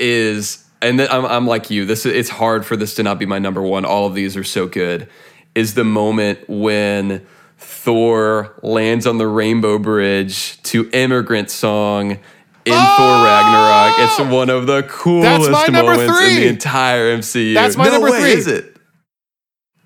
is, 0.00 0.64
and 0.82 0.98
then 0.98 1.08
I'm, 1.10 1.24
I'm 1.24 1.46
like 1.46 1.70
you. 1.70 1.84
This 1.84 2.06
is 2.06 2.14
it's 2.14 2.30
hard 2.30 2.66
for 2.66 2.76
this 2.76 2.94
to 2.96 3.02
not 3.02 3.18
be 3.18 3.26
my 3.26 3.38
number 3.38 3.62
one. 3.62 3.84
All 3.84 4.06
of 4.06 4.14
these 4.14 4.36
are 4.36 4.44
so 4.44 4.66
good. 4.66 5.08
Is 5.54 5.74
the 5.74 5.84
moment 5.84 6.48
when 6.48 7.26
Thor 7.58 8.54
lands 8.62 9.06
on 9.06 9.18
the 9.18 9.26
Rainbow 9.26 9.78
Bridge 9.78 10.60
to 10.64 10.88
"Immigrant 10.92 11.50
Song" 11.50 12.12
in 12.12 12.72
Thor 12.72 12.76
oh! 12.76 13.24
Ragnarok. 13.24 14.10
It's 14.10 14.32
one 14.32 14.50
of 14.50 14.66
the 14.66 14.82
coolest 14.84 15.50
my 15.50 15.66
number 15.66 15.92
moments 15.96 16.20
in 16.22 16.36
the 16.36 16.48
entire 16.48 17.16
MCU. 17.16 17.54
That's 17.54 17.76
my 17.76 17.84
No 17.84 17.92
number 17.92 18.10
way, 18.10 18.20
three. 18.20 18.32
Is 18.32 18.46
it? 18.46 18.69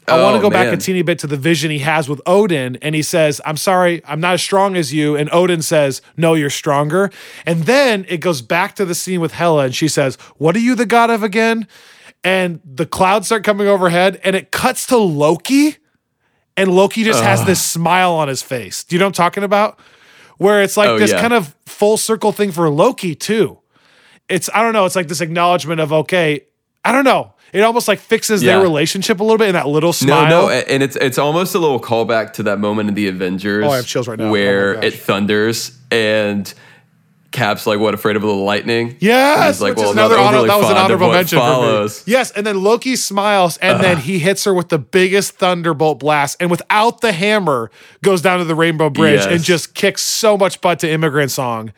I 0.06 0.22
want 0.22 0.34
to 0.34 0.38
Oh, 0.38 0.42
go 0.42 0.50
back 0.50 0.72
a 0.72 0.76
teeny 0.76 1.02
bit 1.02 1.18
to 1.20 1.26
the 1.26 1.36
vision 1.36 1.70
he 1.70 1.78
has 1.78 2.08
with 2.08 2.20
Odin, 2.26 2.76
and 2.82 2.94
he 2.94 3.02
says, 3.02 3.40
I'm 3.46 3.56
sorry, 3.56 4.02
I'm 4.06 4.20
not 4.20 4.34
as 4.34 4.42
strong 4.42 4.76
as 4.76 4.92
you. 4.92 5.16
And 5.16 5.30
Odin 5.32 5.62
says, 5.62 6.02
No, 6.16 6.34
you're 6.34 6.50
stronger. 6.50 7.10
And 7.46 7.62
then 7.64 8.04
it 8.08 8.18
goes 8.18 8.42
back 8.42 8.74
to 8.76 8.84
the 8.84 8.94
scene 8.94 9.20
with 9.20 9.32
Hela, 9.32 9.64
and 9.66 9.74
she 9.74 9.88
says, 9.88 10.16
What 10.36 10.56
are 10.56 10.60
you 10.60 10.74
the 10.74 10.86
god 10.86 11.10
of 11.10 11.22
again? 11.22 11.66
And 12.22 12.60
the 12.64 12.86
clouds 12.86 13.26
start 13.26 13.44
coming 13.44 13.66
overhead, 13.66 14.20
and 14.24 14.34
it 14.36 14.50
cuts 14.50 14.86
to 14.88 14.96
Loki, 14.96 15.76
and 16.56 16.70
Loki 16.70 17.02
just 17.04 17.22
has 17.22 17.44
this 17.44 17.64
smile 17.64 18.12
on 18.12 18.28
his 18.28 18.42
face. 18.42 18.84
Do 18.84 18.96
you 18.96 19.00
know 19.00 19.06
what 19.06 19.18
I'm 19.18 19.24
talking 19.24 19.42
about? 19.42 19.78
Where 20.38 20.62
it's 20.62 20.76
like 20.76 20.88
Oh, 20.88 20.98
this 20.98 21.12
yeah. 21.12 21.20
kind 21.20 21.32
of 21.32 21.54
full 21.66 21.96
circle 21.96 22.32
thing 22.32 22.50
for 22.52 22.68
Loki, 22.70 23.14
too. 23.14 23.58
It's, 24.28 24.48
I 24.54 24.62
don't 24.62 24.72
know, 24.72 24.84
it's 24.86 24.96
like 24.96 25.08
this 25.08 25.20
acknowledgement 25.20 25.80
of, 25.80 25.92
okay, 25.92 26.46
I 26.84 26.92
don't 26.92 27.04
know. 27.04 27.33
It 27.54 27.60
almost 27.62 27.86
like 27.86 28.00
fixes 28.00 28.42
their 28.42 28.60
relationship 28.60 29.20
a 29.20 29.22
little 29.22 29.38
bit 29.38 29.46
in 29.48 29.54
that 29.54 29.68
little 29.68 29.92
smile. 29.92 30.28
No, 30.28 30.46
no, 30.46 30.50
and 30.50 30.82
it's 30.82 30.96
it's 30.96 31.18
almost 31.18 31.54
a 31.54 31.58
little 31.60 31.80
callback 31.80 32.32
to 32.34 32.42
that 32.42 32.58
moment 32.58 32.88
in 32.88 32.94
the 32.96 33.06
Avengers. 33.06 33.64
Oh, 33.64 33.70
I 33.70 33.76
have 33.76 33.86
chills 33.86 34.08
right 34.08 34.18
now. 34.18 34.26
Oh 34.26 34.32
Where 34.32 34.74
gosh. 34.74 34.84
it 34.84 34.94
thunders 34.94 35.78
and 35.92 36.52
Cap's 37.30 37.64
like, 37.64 37.78
"What 37.78 37.94
afraid 37.94 38.16
of 38.16 38.22
the 38.22 38.28
lightning?" 38.28 38.96
Yes, 38.98 39.60
like, 39.60 39.70
which 39.70 39.78
"Well, 39.78 39.90
is 39.90 39.96
another 39.96 40.16
no, 40.16 40.22
honor, 40.24 40.36
overly 40.38 40.48
that 40.48 40.56
was 40.58 40.70
an 40.70 40.76
honorable 40.76 41.12
mention 41.12 41.38
follows." 41.38 42.00
for 42.00 42.10
me. 42.10 42.12
Yes, 42.16 42.32
and 42.32 42.44
then 42.44 42.60
Loki 42.62 42.96
smiles, 42.96 43.56
and 43.58 43.82
then 43.82 43.98
he 43.98 44.18
hits 44.18 44.42
her 44.44 44.52
with 44.54 44.68
the 44.68 44.78
biggest 44.78 45.34
thunderbolt 45.34 46.00
blast, 46.00 46.36
and 46.40 46.50
without 46.50 47.02
the 47.02 47.12
hammer, 47.12 47.70
goes 48.02 48.20
down 48.20 48.40
to 48.40 48.44
the 48.44 48.54
Rainbow 48.56 48.90
Bridge 48.90 49.20
Yes. 49.20 49.26
and 49.26 49.42
just 49.44 49.74
kicks 49.74 50.02
so 50.02 50.36
much 50.36 50.60
butt 50.60 50.80
to 50.80 50.90
Immigrant 50.90 51.30
Song. 51.30 51.72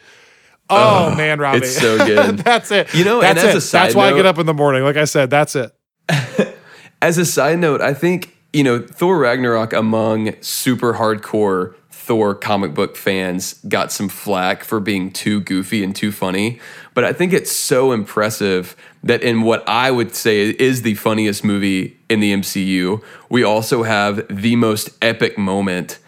Oh 0.69 1.15
man, 1.15 1.39
Robbie, 1.39 1.59
it's 1.59 1.77
so 1.77 1.97
good. 2.07 2.39
that's 2.39 2.71
it. 2.71 2.93
You 2.95 3.05
know, 3.05 3.21
that's 3.21 3.43
it. 3.43 3.55
a 3.57 3.61
side 3.61 3.85
that's 3.85 3.95
why 3.95 4.09
I 4.09 4.15
get 4.15 4.27
up 4.27 4.39
in 4.39 4.47
the 4.47 4.55
morning. 4.55 4.83
Like 4.83 4.97
I 4.97 5.05
said, 5.05 5.31
that's 5.31 5.55
it. 5.57 5.73
As 7.03 7.19
a 7.19 7.27
side 7.27 7.59
note, 7.59 7.81
I 7.81 7.95
think 7.95 8.37
you 8.53 8.65
know 8.65 8.81
Thor 8.81 9.19
Ragnarok 9.19 9.73
among 9.73 10.41
super 10.43 10.95
hardcore 10.95 11.75
Thor 11.91 12.35
comic 12.35 12.73
book 12.73 12.97
fans 12.97 13.55
got 13.69 13.91
some 13.91 14.09
flack 14.09 14.63
for 14.63 14.79
being 14.81 15.13
too 15.13 15.41
goofy 15.41 15.83
and 15.83 15.95
too 15.95 16.13
funny, 16.13 16.61
but 16.95 17.05
I 17.05 17.13
think 17.13 17.33
it's 17.33 17.51
so 17.51 17.93
impressive 17.93 18.77
that 19.03 19.23
in 19.23 19.43
what 19.43 19.69
I 19.69 19.91
would 19.91 20.15
say 20.15 20.51
is 20.51 20.83
the 20.83 20.95
funniest 20.95 21.45
movie 21.45 21.99
in 22.09 22.21
the 22.21 22.33
MCU, 22.33 23.03
we 23.29 23.43
also 23.43 23.83
have 23.83 24.25
the 24.29 24.57
most 24.57 24.91
epic 25.03 25.37
moment 25.37 25.99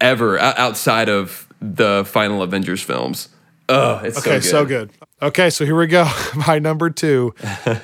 ever 0.00 0.38
outside 0.38 1.08
of 1.08 1.48
the 1.60 2.04
final 2.06 2.42
Avengers 2.42 2.82
films. 2.82 3.28
Oh, 3.68 4.00
it's 4.02 4.18
Okay, 4.18 4.40
so 4.40 4.50
so 4.50 4.64
good. 4.64 4.90
good. 4.90 5.08
Okay, 5.28 5.50
so 5.50 5.64
here 5.64 5.76
we 5.76 5.86
go. 5.86 6.08
My 6.46 6.58
number 6.58 6.90
two 6.90 7.34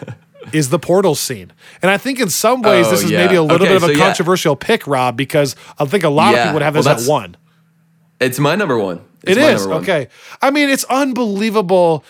is 0.52 0.70
the 0.70 0.78
portal 0.78 1.14
scene. 1.14 1.52
And 1.82 1.90
I 1.90 1.98
think 1.98 2.20
in 2.20 2.30
some 2.30 2.62
ways 2.62 2.86
Oh, 2.86 2.90
this 2.90 3.02
is 3.04 3.10
yeah. 3.10 3.24
maybe 3.24 3.36
a 3.36 3.42
little 3.42 3.56
Okay, 3.66 3.74
bit 3.74 3.76
of 3.76 3.82
a 3.84 3.86
so 3.86 3.92
yeah. 3.92 3.98
controversial 4.06 4.56
pick, 4.56 4.86
Rob, 4.86 5.16
because 5.16 5.56
I 5.78 5.84
think 5.84 6.04
a 6.04 6.08
lot 6.08 6.34
of 6.34 6.40
people 6.40 6.54
would 6.54 6.62
have 6.62 6.74
well, 6.74 6.82
this 6.84 7.06
at 7.06 7.10
one. 7.10 7.36
It's 8.20 8.38
my 8.38 8.54
number 8.54 8.78
one. 8.78 9.00
It's 9.24 9.32
It 9.32 9.38
is. 9.38 9.66
one. 9.66 9.82
Okay. 9.82 10.08
I 10.40 10.50
mean, 10.50 10.68
it's 10.70 10.84
unbelievable. 10.84 12.04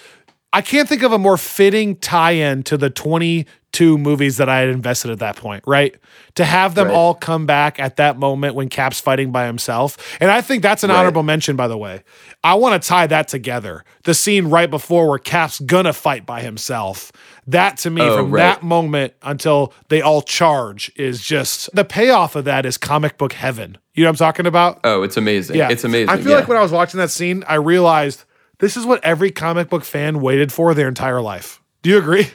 I 0.54 0.62
can't 0.62 0.88
think 0.88 1.02
of 1.02 1.12
a 1.12 1.18
more 1.18 1.36
fitting 1.36 1.96
tie-in 1.96 2.62
to 2.62 2.76
the 2.76 2.88
22 2.88 3.98
movies 3.98 4.36
that 4.36 4.48
I 4.48 4.60
had 4.60 4.68
invested 4.68 5.10
at 5.10 5.18
that 5.18 5.34
point, 5.34 5.64
right? 5.66 5.96
To 6.36 6.44
have 6.44 6.76
them 6.76 6.86
Right. 6.86 6.94
all 6.94 7.12
come 7.14 7.44
back 7.44 7.80
at 7.80 7.96
that 7.96 8.16
moment 8.20 8.54
when 8.54 8.68
Cap's 8.68 9.00
fighting 9.00 9.32
by 9.32 9.46
himself. 9.46 9.96
And 10.20 10.30
I 10.30 10.40
think 10.40 10.62
that's 10.62 10.84
an 10.84 10.90
Right. 10.90 10.98
honorable 10.98 11.24
mention, 11.24 11.56
by 11.56 11.66
the 11.66 11.76
way. 11.76 12.02
I 12.44 12.54
want 12.54 12.80
to 12.80 12.88
tie 12.88 13.08
that 13.08 13.26
together. 13.26 13.82
The 14.04 14.14
scene 14.14 14.46
right 14.46 14.70
before 14.70 15.08
where 15.08 15.18
Cap's 15.18 15.58
gonna 15.58 15.92
fight 15.92 16.24
by 16.24 16.40
himself. 16.40 17.10
That 17.48 17.76
to 17.78 17.90
me, 17.90 18.02
Oh, 18.02 18.18
from 18.18 18.30
right. 18.30 18.40
that 18.42 18.62
moment 18.62 19.14
until 19.22 19.74
they 19.88 20.00
all 20.02 20.22
charge, 20.22 20.92
is 20.94 21.20
just 21.20 21.68
the 21.74 21.84
payoff 21.84 22.36
of 22.36 22.44
that 22.44 22.64
is 22.64 22.78
comic 22.78 23.18
book 23.18 23.32
heaven. 23.32 23.76
You 23.94 24.04
know 24.04 24.08
what 24.10 24.20
I'm 24.20 24.26
talking 24.26 24.46
about? 24.46 24.78
Oh, 24.84 25.02
it's 25.02 25.16
amazing. 25.16 25.56
Yeah. 25.56 25.68
It's 25.70 25.82
amazing. 25.82 26.10
I 26.10 26.16
feel 26.18 26.30
yeah. 26.30 26.36
like 26.36 26.48
when 26.48 26.56
I 26.58 26.62
was 26.62 26.70
watching 26.72 26.98
that 27.00 27.10
scene, 27.10 27.42
I 27.48 27.56
realized 27.56 28.22
this 28.64 28.76
is 28.76 28.86
what 28.86 29.04
every 29.04 29.30
comic 29.30 29.68
book 29.68 29.84
fan 29.84 30.20
waited 30.20 30.50
for 30.50 30.74
their 30.74 30.88
entire 30.88 31.20
life. 31.20 31.62
Do 31.82 31.90
you 31.90 31.98
agree? 31.98 32.28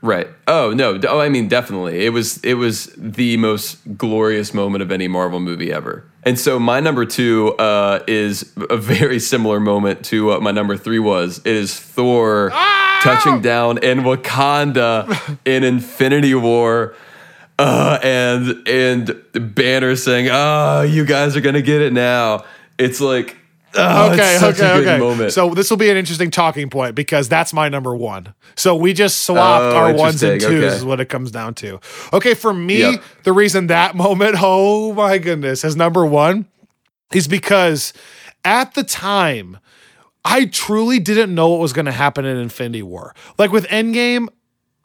Right. 0.00 0.28
Oh 0.46 0.70
no. 0.70 1.00
Oh, 1.08 1.20
I 1.20 1.28
mean, 1.28 1.48
definitely. 1.48 2.04
It 2.04 2.10
was 2.10 2.38
it 2.44 2.54
was 2.54 2.92
the 2.96 3.36
most 3.36 3.96
glorious 3.96 4.54
moment 4.54 4.82
of 4.82 4.92
any 4.92 5.08
Marvel 5.08 5.40
movie 5.40 5.72
ever. 5.72 6.04
And 6.24 6.38
so 6.38 6.58
my 6.58 6.80
number 6.80 7.04
two 7.04 7.54
uh, 7.56 8.04
is 8.06 8.52
a 8.70 8.76
very 8.76 9.18
similar 9.18 9.58
moment 9.60 10.04
to 10.06 10.26
what 10.26 10.42
my 10.42 10.50
number 10.52 10.76
three 10.76 10.98
was. 10.98 11.38
It 11.38 11.56
is 11.56 11.78
Thor 11.78 12.50
touching 13.02 13.40
down 13.40 13.78
in 13.78 14.00
Wakanda 14.00 15.38
in 15.44 15.64
Infinity 15.64 16.34
War. 16.34 16.94
Uh, 17.58 17.98
and 18.04 18.68
and 18.68 19.22
Banner 19.32 19.96
saying, 19.96 20.28
"Oh, 20.30 20.82
you 20.82 21.04
guys 21.04 21.36
are 21.36 21.40
gonna 21.40 21.62
get 21.62 21.80
it 21.80 21.92
now." 21.92 22.44
It's 22.78 23.00
like, 23.00 23.36
oh, 23.78 24.12
okay, 24.12 24.38
okay, 24.42 24.72
okay. 24.80 24.98
moment. 24.98 25.32
So 25.32 25.54
this 25.54 25.70
will 25.70 25.76
be 25.76 25.90
an 25.90 25.96
interesting 25.96 26.30
talking 26.30 26.68
point 26.70 26.94
because 26.94 27.28
that's 27.28 27.52
my 27.52 27.68
number 27.68 27.94
one. 27.96 28.34
So 28.56 28.74
we 28.76 28.92
just 28.92 29.22
swapped 29.22 29.74
Oh, 29.74 29.76
our 29.76 29.92
ones 29.94 30.22
and 30.22 30.40
twos. 30.40 30.50
Okay. 30.50 30.76
is 30.76 30.84
what 30.84 31.00
it 31.00 31.06
comes 31.08 31.30
down 31.30 31.54
to. 31.54 31.80
Okay, 32.12 32.34
for 32.34 32.52
me, 32.52 32.80
Yep. 32.80 33.02
the 33.24 33.32
reason 33.32 33.68
that 33.68 33.94
moment, 34.04 34.36
oh 34.38 34.92
my 34.92 35.18
goodness, 35.18 35.64
is 35.64 35.76
number 35.76 36.04
one 36.04 36.46
is 37.12 37.28
because 37.28 37.92
at 38.44 38.74
the 38.74 38.84
time, 38.84 39.58
I 40.24 40.44
truly 40.46 40.98
didn't 40.98 41.34
know 41.34 41.48
what 41.50 41.60
was 41.60 41.72
going 41.72 41.86
to 41.86 41.92
happen 41.92 42.24
in 42.24 42.36
Infinity 42.36 42.82
War. 42.82 43.14
Like 43.38 43.50
with 43.52 43.66
Endgame, 43.68 44.28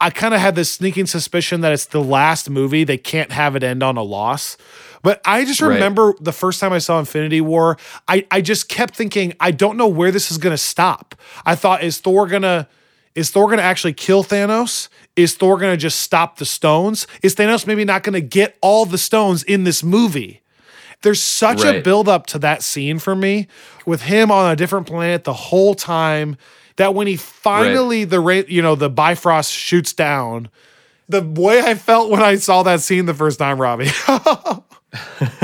I 0.00 0.10
kind 0.10 0.34
of 0.34 0.40
had 0.40 0.54
this 0.54 0.70
sneaking 0.70 1.06
suspicion 1.06 1.60
that 1.62 1.72
it's 1.72 1.86
the 1.86 2.02
last 2.02 2.50
movie. 2.50 2.84
They 2.84 2.98
can't 2.98 3.32
have 3.32 3.54
it 3.56 3.62
end 3.62 3.82
on 3.82 3.96
a 3.96 4.02
loss. 4.02 4.56
But 5.04 5.20
I 5.24 5.44
just 5.44 5.60
Right. 5.60 5.68
remember 5.74 6.14
the 6.20 6.32
first 6.32 6.58
time 6.58 6.72
I 6.72 6.78
saw 6.78 6.98
Infinity 6.98 7.40
War, 7.40 7.76
I, 8.08 8.26
I 8.32 8.40
just 8.40 8.68
kept 8.68 8.96
thinking, 8.96 9.34
I 9.38 9.52
don't 9.52 9.76
know 9.76 9.86
where 9.86 10.10
this 10.10 10.32
is 10.32 10.38
gonna 10.38 10.56
stop. 10.58 11.14
I 11.46 11.54
thought, 11.54 11.84
is 11.84 11.98
Thor 11.98 12.26
gonna 12.26 12.66
is 13.14 13.30
Thor 13.30 13.48
gonna 13.48 13.62
actually 13.62 13.92
kill 13.92 14.24
Thanos? 14.24 14.88
Is 15.14 15.34
Thor 15.36 15.56
gonna 15.58 15.76
just 15.76 16.00
stop 16.00 16.38
the 16.38 16.44
stones? 16.44 17.06
Is 17.22 17.36
Thanos 17.36 17.64
maybe 17.64 17.84
not 17.84 18.02
gonna 18.02 18.20
get 18.20 18.56
all 18.60 18.86
the 18.86 18.98
stones 18.98 19.44
in 19.44 19.62
this 19.62 19.84
movie? 19.84 20.40
there's 21.02 21.20
such 21.20 21.62
a 21.62 21.66
Right. 21.66 21.84
build 21.84 22.08
up 22.08 22.24
to 22.28 22.38
that 22.38 22.62
scene 22.62 22.98
for 22.98 23.14
me 23.14 23.46
with 23.84 24.00
him 24.02 24.30
on 24.30 24.50
a 24.50 24.56
different 24.56 24.86
planet 24.86 25.24
the 25.24 25.34
whole 25.34 25.74
time 25.74 26.38
that 26.76 26.94
when 26.94 27.06
he 27.06 27.14
finally 27.16 28.04
the 28.04 28.18
ra- 28.20 28.48
you 28.48 28.62
know 28.62 28.74
the 28.74 28.88
Bifrost 28.88 29.52
shoots 29.52 29.92
down 29.92 30.48
the 31.10 31.20
way 31.20 31.60
I 31.60 31.74
felt 31.74 32.08
when 32.10 32.22
I 32.22 32.36
saw 32.36 32.62
that 32.62 32.80
scene 32.80 33.04
the 33.04 33.12
first 33.12 33.38
time 33.38 33.60
Robbie 33.60 33.90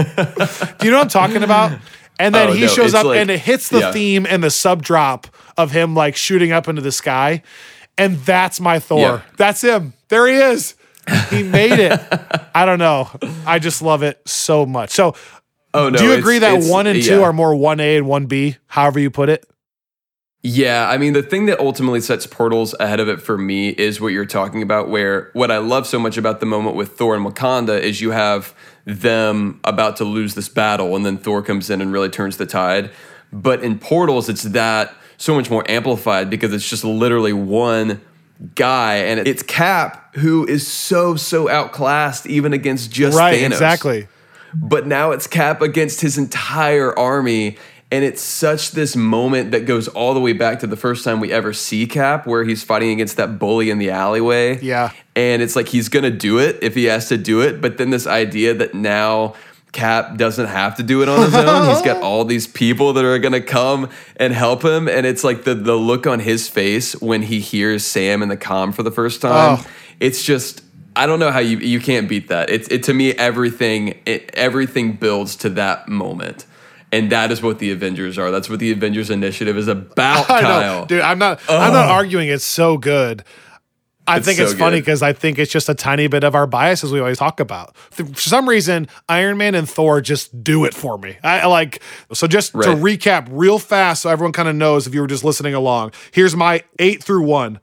Do 0.04 0.86
you 0.86 0.90
know 0.90 0.98
what 0.98 1.02
I'm 1.04 1.08
talking 1.08 1.42
about? 1.42 1.78
And 2.18 2.34
then 2.34 2.50
Oh, 2.50 2.52
he 2.52 2.62
no, 2.62 2.66
shows 2.68 2.94
up 2.94 3.06
like- 3.06 3.18
and 3.18 3.30
it 3.30 3.40
hits 3.40 3.68
the 3.68 3.80
yeah. 3.80 3.92
theme 3.92 4.26
and 4.26 4.42
the 4.44 4.50
sub 4.50 4.82
drop 4.82 5.26
of 5.56 5.70
him 5.70 5.94
like 5.94 6.16
shooting 6.16 6.52
up 6.52 6.68
into 6.68 6.82
the 6.82 6.92
sky. 6.92 7.42
And 7.96 8.18
that's 8.18 8.60
my 8.60 8.78
Thor. 8.78 9.00
Yeah. 9.00 9.20
That's 9.36 9.62
him. 9.62 9.94
There 10.08 10.26
he 10.26 10.34
is. 10.36 10.74
He 11.30 11.42
made 11.42 11.78
it. 11.78 11.98
I 12.54 12.64
don't 12.66 12.78
know. 12.78 13.08
I 13.46 13.58
just 13.58 13.82
love 13.82 14.02
it 14.02 14.20
so 14.26 14.64
much. 14.66 14.90
So, 14.90 15.14
Oh 15.72 15.88
no. 15.88 15.98
do 15.98 16.04
you 16.04 16.12
agree 16.12 16.38
that 16.40 16.64
one 16.64 16.86
and 16.86 17.02
two 17.02 17.18
yeah. 17.18 17.22
are 17.22 17.32
more 17.32 17.52
1A 17.54 17.98
and 17.98 18.06
1B, 18.06 18.56
however 18.66 18.98
you 19.00 19.10
put 19.10 19.28
it? 19.28 19.46
Yeah, 20.42 20.88
I 20.88 20.96
mean, 20.96 21.12
the 21.12 21.22
thing 21.22 21.46
that 21.46 21.60
ultimately 21.60 22.00
sets 22.00 22.26
Portals 22.26 22.74
ahead 22.80 22.98
of 22.98 23.08
it 23.08 23.20
for 23.20 23.36
me 23.36 23.68
is 23.70 24.00
what 24.00 24.08
you're 24.08 24.24
talking 24.24 24.62
about, 24.62 24.88
where 24.88 25.30
what 25.34 25.50
I 25.50 25.58
love 25.58 25.86
so 25.86 25.98
much 25.98 26.16
about 26.16 26.40
the 26.40 26.46
moment 26.46 26.76
with 26.76 26.96
Thor 26.96 27.14
and 27.14 27.26
Wakanda 27.26 27.78
is 27.78 28.00
you 28.00 28.12
have 28.12 28.54
them 28.84 29.60
about 29.64 29.96
to 29.96 30.04
lose 30.04 30.34
this 30.34 30.48
battle, 30.48 30.96
and 30.96 31.04
then 31.04 31.18
Thor 31.18 31.42
comes 31.42 31.70
in 31.70 31.80
and 31.80 31.92
really 31.92 32.08
turns 32.08 32.36
the 32.36 32.46
tide. 32.46 32.90
But 33.32 33.62
in 33.62 33.78
Portals, 33.78 34.28
it's 34.28 34.42
that 34.42 34.92
so 35.16 35.34
much 35.34 35.50
more 35.50 35.68
amplified 35.70 36.30
because 36.30 36.52
it's 36.52 36.68
just 36.68 36.84
literally 36.84 37.32
one 37.32 38.00
guy, 38.54 38.96
and 38.96 39.26
it's 39.26 39.42
Cap 39.42 40.14
who 40.16 40.46
is 40.46 40.66
so, 40.66 41.14
so 41.14 41.48
outclassed 41.48 42.26
even 42.26 42.52
against 42.52 42.90
just 42.90 43.16
right, 43.16 43.38
Thanos 43.38 43.52
exactly. 43.52 44.08
but 44.54 44.86
now 44.86 45.10
it's 45.10 45.26
Cap 45.26 45.60
against 45.62 46.00
his 46.00 46.18
entire 46.18 46.98
army. 46.98 47.58
And 47.92 48.04
it's 48.04 48.22
such 48.22 48.70
this 48.70 48.94
moment 48.94 49.50
that 49.50 49.66
goes 49.66 49.88
all 49.88 50.14
the 50.14 50.20
way 50.20 50.32
back 50.32 50.60
to 50.60 50.68
the 50.68 50.76
first 50.76 51.04
time 51.04 51.18
we 51.18 51.32
ever 51.32 51.52
see 51.52 51.86
Cap, 51.86 52.24
where 52.24 52.44
he's 52.44 52.62
fighting 52.62 52.90
against 52.90 53.16
that 53.16 53.38
bully 53.38 53.68
in 53.68 53.78
the 53.78 53.90
alleyway. 53.90 54.60
Yeah. 54.60 54.92
And 55.16 55.42
it's 55.42 55.56
like 55.56 55.68
he's 55.68 55.88
going 55.88 56.04
to 56.04 56.10
do 56.10 56.38
it 56.38 56.58
if 56.62 56.76
he 56.76 56.84
has 56.84 57.08
to 57.08 57.18
do 57.18 57.40
it. 57.40 57.60
But 57.60 57.78
then 57.78 57.90
this 57.90 58.06
idea 58.06 58.54
that 58.54 58.74
now 58.74 59.34
Cap 59.72 60.16
doesn't 60.16 60.46
have 60.46 60.76
to 60.76 60.84
do 60.84 61.02
it 61.02 61.08
on 61.08 61.22
his 61.22 61.34
own. 61.34 61.68
he's 61.68 61.82
got 61.82 62.00
all 62.00 62.24
these 62.24 62.46
people 62.46 62.92
that 62.92 63.04
are 63.04 63.18
going 63.18 63.32
to 63.32 63.40
come 63.40 63.88
and 64.16 64.32
help 64.32 64.64
him. 64.64 64.88
And 64.88 65.04
it's 65.04 65.24
like 65.24 65.42
the, 65.42 65.54
the 65.54 65.74
look 65.74 66.06
on 66.06 66.20
his 66.20 66.48
face 66.48 67.00
when 67.00 67.22
he 67.22 67.40
hears 67.40 67.84
Sam 67.84 68.22
in 68.22 68.28
the 68.28 68.36
comm 68.36 68.72
for 68.72 68.84
the 68.84 68.92
first 68.92 69.20
time. 69.20 69.58
Oh. 69.60 69.66
It's 69.98 70.24
just. 70.24 70.62
I 70.96 71.06
don't 71.06 71.20
know 71.20 71.30
how 71.30 71.38
you 71.38 71.58
you 71.58 71.78
can't 71.78 72.08
beat 72.08 72.28
that. 72.28 72.50
It's 72.50 72.66
it 72.66 72.82
to 72.84 72.92
me 72.92 73.12
everything 73.12 74.00
it, 74.06 74.28
everything 74.34 74.94
builds 74.94 75.36
to 75.36 75.48
that 75.50 75.88
moment. 75.88 76.46
And 76.92 77.10
that 77.12 77.30
is 77.30 77.40
what 77.40 77.58
the 77.60 77.70
Avengers 77.70 78.18
are. 78.18 78.30
That's 78.30 78.50
what 78.50 78.58
the 78.58 78.72
Avengers 78.72 79.10
initiative 79.10 79.56
is 79.56 79.68
about, 79.68 80.28
I 80.30 80.40
Kyle. 80.40 80.60
know, 80.80 80.86
dude. 80.86 81.00
I'm 81.02 81.18
not. 81.18 81.40
I'm 81.48 81.72
not 81.72 81.88
arguing. 81.88 82.28
It's 82.28 82.44
so 82.44 82.76
good. 82.78 83.24
I 84.06 84.16
It's 84.16 84.26
think 84.26 84.38
so 84.38 84.44
it's 84.44 84.54
funny 84.54 84.80
because 84.80 85.02
I 85.02 85.12
think 85.12 85.38
it's 85.38 85.52
just 85.52 85.68
a 85.68 85.74
tiny 85.74 86.08
bit 86.08 86.24
of 86.24 86.34
our 86.34 86.48
biases 86.48 86.90
we 86.90 86.98
always 86.98 87.18
talk 87.18 87.38
about. 87.38 87.76
For 87.76 88.04
some 88.16 88.48
reason, 88.48 88.88
Iron 89.08 89.36
Man 89.36 89.54
and 89.54 89.68
Thor 89.70 90.00
just 90.00 90.42
do 90.42 90.64
it 90.64 90.74
for 90.74 90.98
me. 90.98 91.16
I 91.22 91.40
I 91.40 91.46
like 91.46 91.80
so. 92.12 92.26
Just 92.26 92.52
to 92.52 92.58
recap 92.58 93.28
real 93.30 93.60
fast, 93.60 94.02
so 94.02 94.10
everyone 94.10 94.32
kind 94.32 94.48
of 94.48 94.56
knows 94.56 94.88
if 94.88 94.94
you 94.94 95.00
were 95.00 95.06
just 95.06 95.22
listening 95.22 95.54
along. 95.54 95.92
Here's 96.10 96.34
my 96.34 96.64
eight 96.80 97.04
through 97.04 97.22
one. 97.22 97.60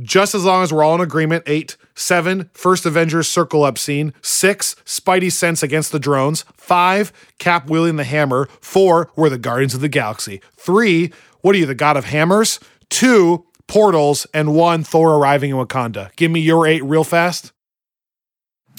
Just 0.00 0.34
as 0.34 0.44
long 0.44 0.62
as 0.62 0.72
we're 0.72 0.82
all 0.82 0.96
in 0.96 1.00
agreement. 1.00 1.44
Eight, 1.46 1.76
seven, 1.94 2.50
first 2.52 2.84
Avengers 2.84 3.28
circle 3.28 3.62
up 3.62 3.78
scene. 3.78 4.12
Six, 4.22 4.74
Spidey 4.84 5.30
sense 5.30 5.62
against 5.62 5.92
the 5.92 6.00
drones. 6.00 6.44
Five, 6.56 7.12
Cap 7.38 7.70
wielding 7.70 7.96
the 7.96 8.04
hammer. 8.04 8.48
Four, 8.60 9.10
we're 9.14 9.28
the 9.28 9.38
Guardians 9.38 9.74
of 9.74 9.80
the 9.80 9.88
Galaxy. 9.88 10.40
Three, 10.56 11.12
what 11.42 11.54
are 11.54 11.58
you, 11.58 11.66
the 11.66 11.74
God 11.74 11.96
of 11.96 12.06
Hammers? 12.06 12.58
Two, 12.90 13.46
portals. 13.66 14.26
And 14.34 14.54
one, 14.54 14.82
Thor 14.82 15.14
arriving 15.14 15.50
in 15.50 15.56
Wakanda. 15.56 16.14
Give 16.16 16.30
me 16.30 16.40
your 16.40 16.66
eight 16.66 16.82
real 16.82 17.04
fast. 17.04 17.52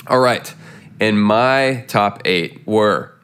All 0.07 0.19
right. 0.19 0.53
And 0.99 1.21
my 1.21 1.85
top 1.87 2.21
eight 2.25 2.65
were 2.65 3.14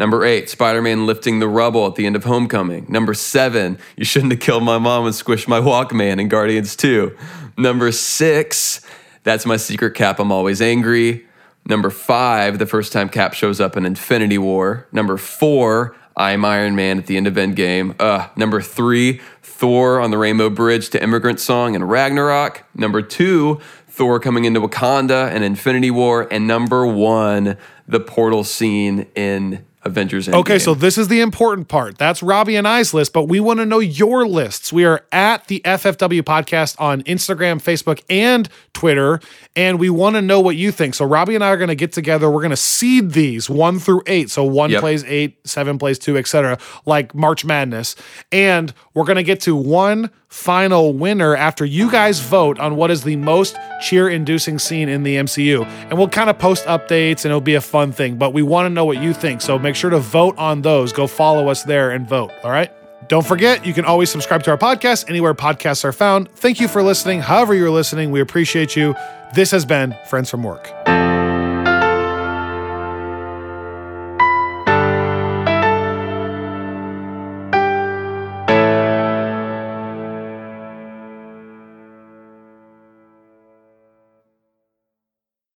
number 0.00 0.24
eight, 0.24 0.50
Spider 0.50 0.82
Man 0.82 1.06
lifting 1.06 1.38
the 1.38 1.46
rubble 1.46 1.86
at 1.86 1.94
the 1.94 2.06
end 2.06 2.16
of 2.16 2.24
Homecoming. 2.24 2.86
Number 2.88 3.14
seven, 3.14 3.78
you 3.96 4.04
shouldn't 4.04 4.32
have 4.32 4.40
killed 4.40 4.64
my 4.64 4.78
mom 4.78 5.04
and 5.04 5.14
squished 5.14 5.46
my 5.46 5.60
Walkman 5.60 6.18
in 6.18 6.26
Guardians 6.28 6.74
2. 6.74 7.16
Number 7.56 7.92
six, 7.92 8.80
that's 9.22 9.46
my 9.46 9.58
secret 9.58 9.94
cap, 9.94 10.18
I'm 10.18 10.32
always 10.32 10.60
angry. 10.60 11.26
Number 11.66 11.90
five, 11.90 12.58
the 12.58 12.66
first 12.66 12.92
time 12.92 13.08
Cap 13.08 13.34
shows 13.34 13.60
up 13.60 13.76
in 13.76 13.84
Infinity 13.84 14.38
War. 14.38 14.88
Number 14.90 15.16
four, 15.16 15.94
I'm 16.16 16.44
Iron 16.44 16.74
Man 16.74 16.98
at 16.98 17.06
the 17.06 17.16
end 17.16 17.26
of 17.26 17.34
Endgame. 17.34 17.94
Uh, 18.00 18.28
number 18.34 18.60
three, 18.60 19.20
Thor 19.42 20.00
on 20.00 20.10
the 20.10 20.18
Rainbow 20.18 20.50
Bridge 20.50 20.88
to 20.90 21.02
Immigrant 21.02 21.38
Song 21.38 21.74
and 21.76 21.88
Ragnarok. 21.88 22.64
Number 22.74 23.02
two, 23.02 23.60
Thor 23.86 24.18
coming 24.18 24.46
into 24.46 24.60
Wakanda 24.60 25.28
and 25.28 25.44
Infinity 25.44 25.90
War. 25.90 26.26
And 26.30 26.46
number 26.46 26.86
one, 26.86 27.58
the 27.86 28.00
portal 28.00 28.42
scene 28.42 29.06
in 29.14 29.64
Avengers 29.82 30.28
Endgame. 30.28 30.34
Okay, 30.40 30.58
so 30.58 30.74
this 30.74 30.98
is 30.98 31.08
the 31.08 31.20
important 31.20 31.68
part. 31.68 31.96
That's 31.96 32.22
Robbie 32.22 32.56
and 32.56 32.68
I's 32.68 32.92
list, 32.92 33.12
but 33.12 33.24
we 33.24 33.40
want 33.40 33.60
to 33.60 33.66
know 33.66 33.78
your 33.78 34.26
lists. 34.26 34.72
We 34.72 34.84
are 34.84 35.06
at 35.10 35.46
the 35.46 35.60
FFW 35.64 36.22
podcast 36.22 36.76
on 36.78 37.02
Instagram, 37.04 37.62
Facebook, 37.62 38.02
and 38.10 38.48
Twitter, 38.74 39.20
and 39.56 39.78
we 39.78 39.88
want 39.88 40.16
to 40.16 40.22
know 40.22 40.38
what 40.40 40.56
you 40.56 40.70
think. 40.70 40.94
So 40.94 41.04
Robbie 41.06 41.34
and 41.34 41.42
I 41.42 41.48
are 41.48 41.56
going 41.56 41.68
to 41.68 41.74
get 41.74 41.92
together. 41.92 42.30
We're 42.30 42.42
going 42.42 42.50
to 42.50 42.56
seed 42.56 43.12
these 43.12 43.48
one 43.48 43.78
through 43.78 44.02
eight. 44.06 44.28
So 44.30 44.44
one 44.44 44.70
Yep. 44.70 44.80
plays 44.80 45.04
eight, 45.04 45.38
seven 45.46 45.78
plays 45.78 45.98
two, 45.98 46.18
etc., 46.18 46.58
like 46.84 47.14
March 47.14 47.44
Madness, 47.44 47.96
and 48.30 48.74
we're 48.92 49.04
going 49.04 49.16
to 49.16 49.22
get 49.22 49.40
to 49.42 49.56
one 49.56 50.10
final 50.30 50.92
winner 50.94 51.36
after 51.36 51.64
you 51.64 51.90
guys 51.90 52.20
vote 52.20 52.58
on 52.60 52.76
what 52.76 52.90
is 52.90 53.02
the 53.02 53.16
most 53.16 53.56
cheer-inducing 53.82 54.58
scene 54.60 54.88
in 54.88 55.02
the 55.02 55.16
MCU, 55.16 55.66
and 55.66 55.98
we'll 55.98 56.08
kind 56.08 56.30
of 56.30 56.38
post 56.38 56.64
updates, 56.66 57.24
and 57.24 57.26
it'll 57.26 57.40
be 57.40 57.56
a 57.56 57.60
fun 57.60 57.90
thing. 57.92 58.16
But 58.16 58.32
we 58.32 58.42
want 58.42 58.66
to 58.66 58.70
know 58.70 58.84
what 58.84 59.02
you 59.02 59.12
think, 59.12 59.40
so 59.40 59.58
make 59.58 59.74
sure 59.74 59.90
to 59.90 59.98
vote 59.98 60.38
on 60.38 60.62
those. 60.62 60.92
Go 60.92 61.06
follow 61.06 61.48
us 61.48 61.64
there 61.64 61.90
and 61.90 62.08
vote. 62.08 62.30
All 62.44 62.50
right. 62.50 62.72
Don't 63.08 63.26
forget, 63.26 63.66
you 63.66 63.74
can 63.74 63.84
always 63.84 64.08
subscribe 64.08 64.44
to 64.44 64.52
our 64.52 64.58
podcast 64.58 65.08
anywhere 65.08 65.34
podcasts 65.34 65.84
are 65.84 65.92
found. 65.92 66.30
Thank 66.36 66.60
you 66.60 66.68
for 66.68 66.80
listening. 66.80 67.20
However, 67.20 67.54
you're 67.54 67.70
listening, 67.70 68.12
we 68.12 68.20
appreciate 68.20 68.76
you. 68.76 68.94
This 69.34 69.50
has 69.50 69.64
been 69.64 69.96
Friends 70.08 70.30
from 70.30 70.44
Work. 70.44 70.70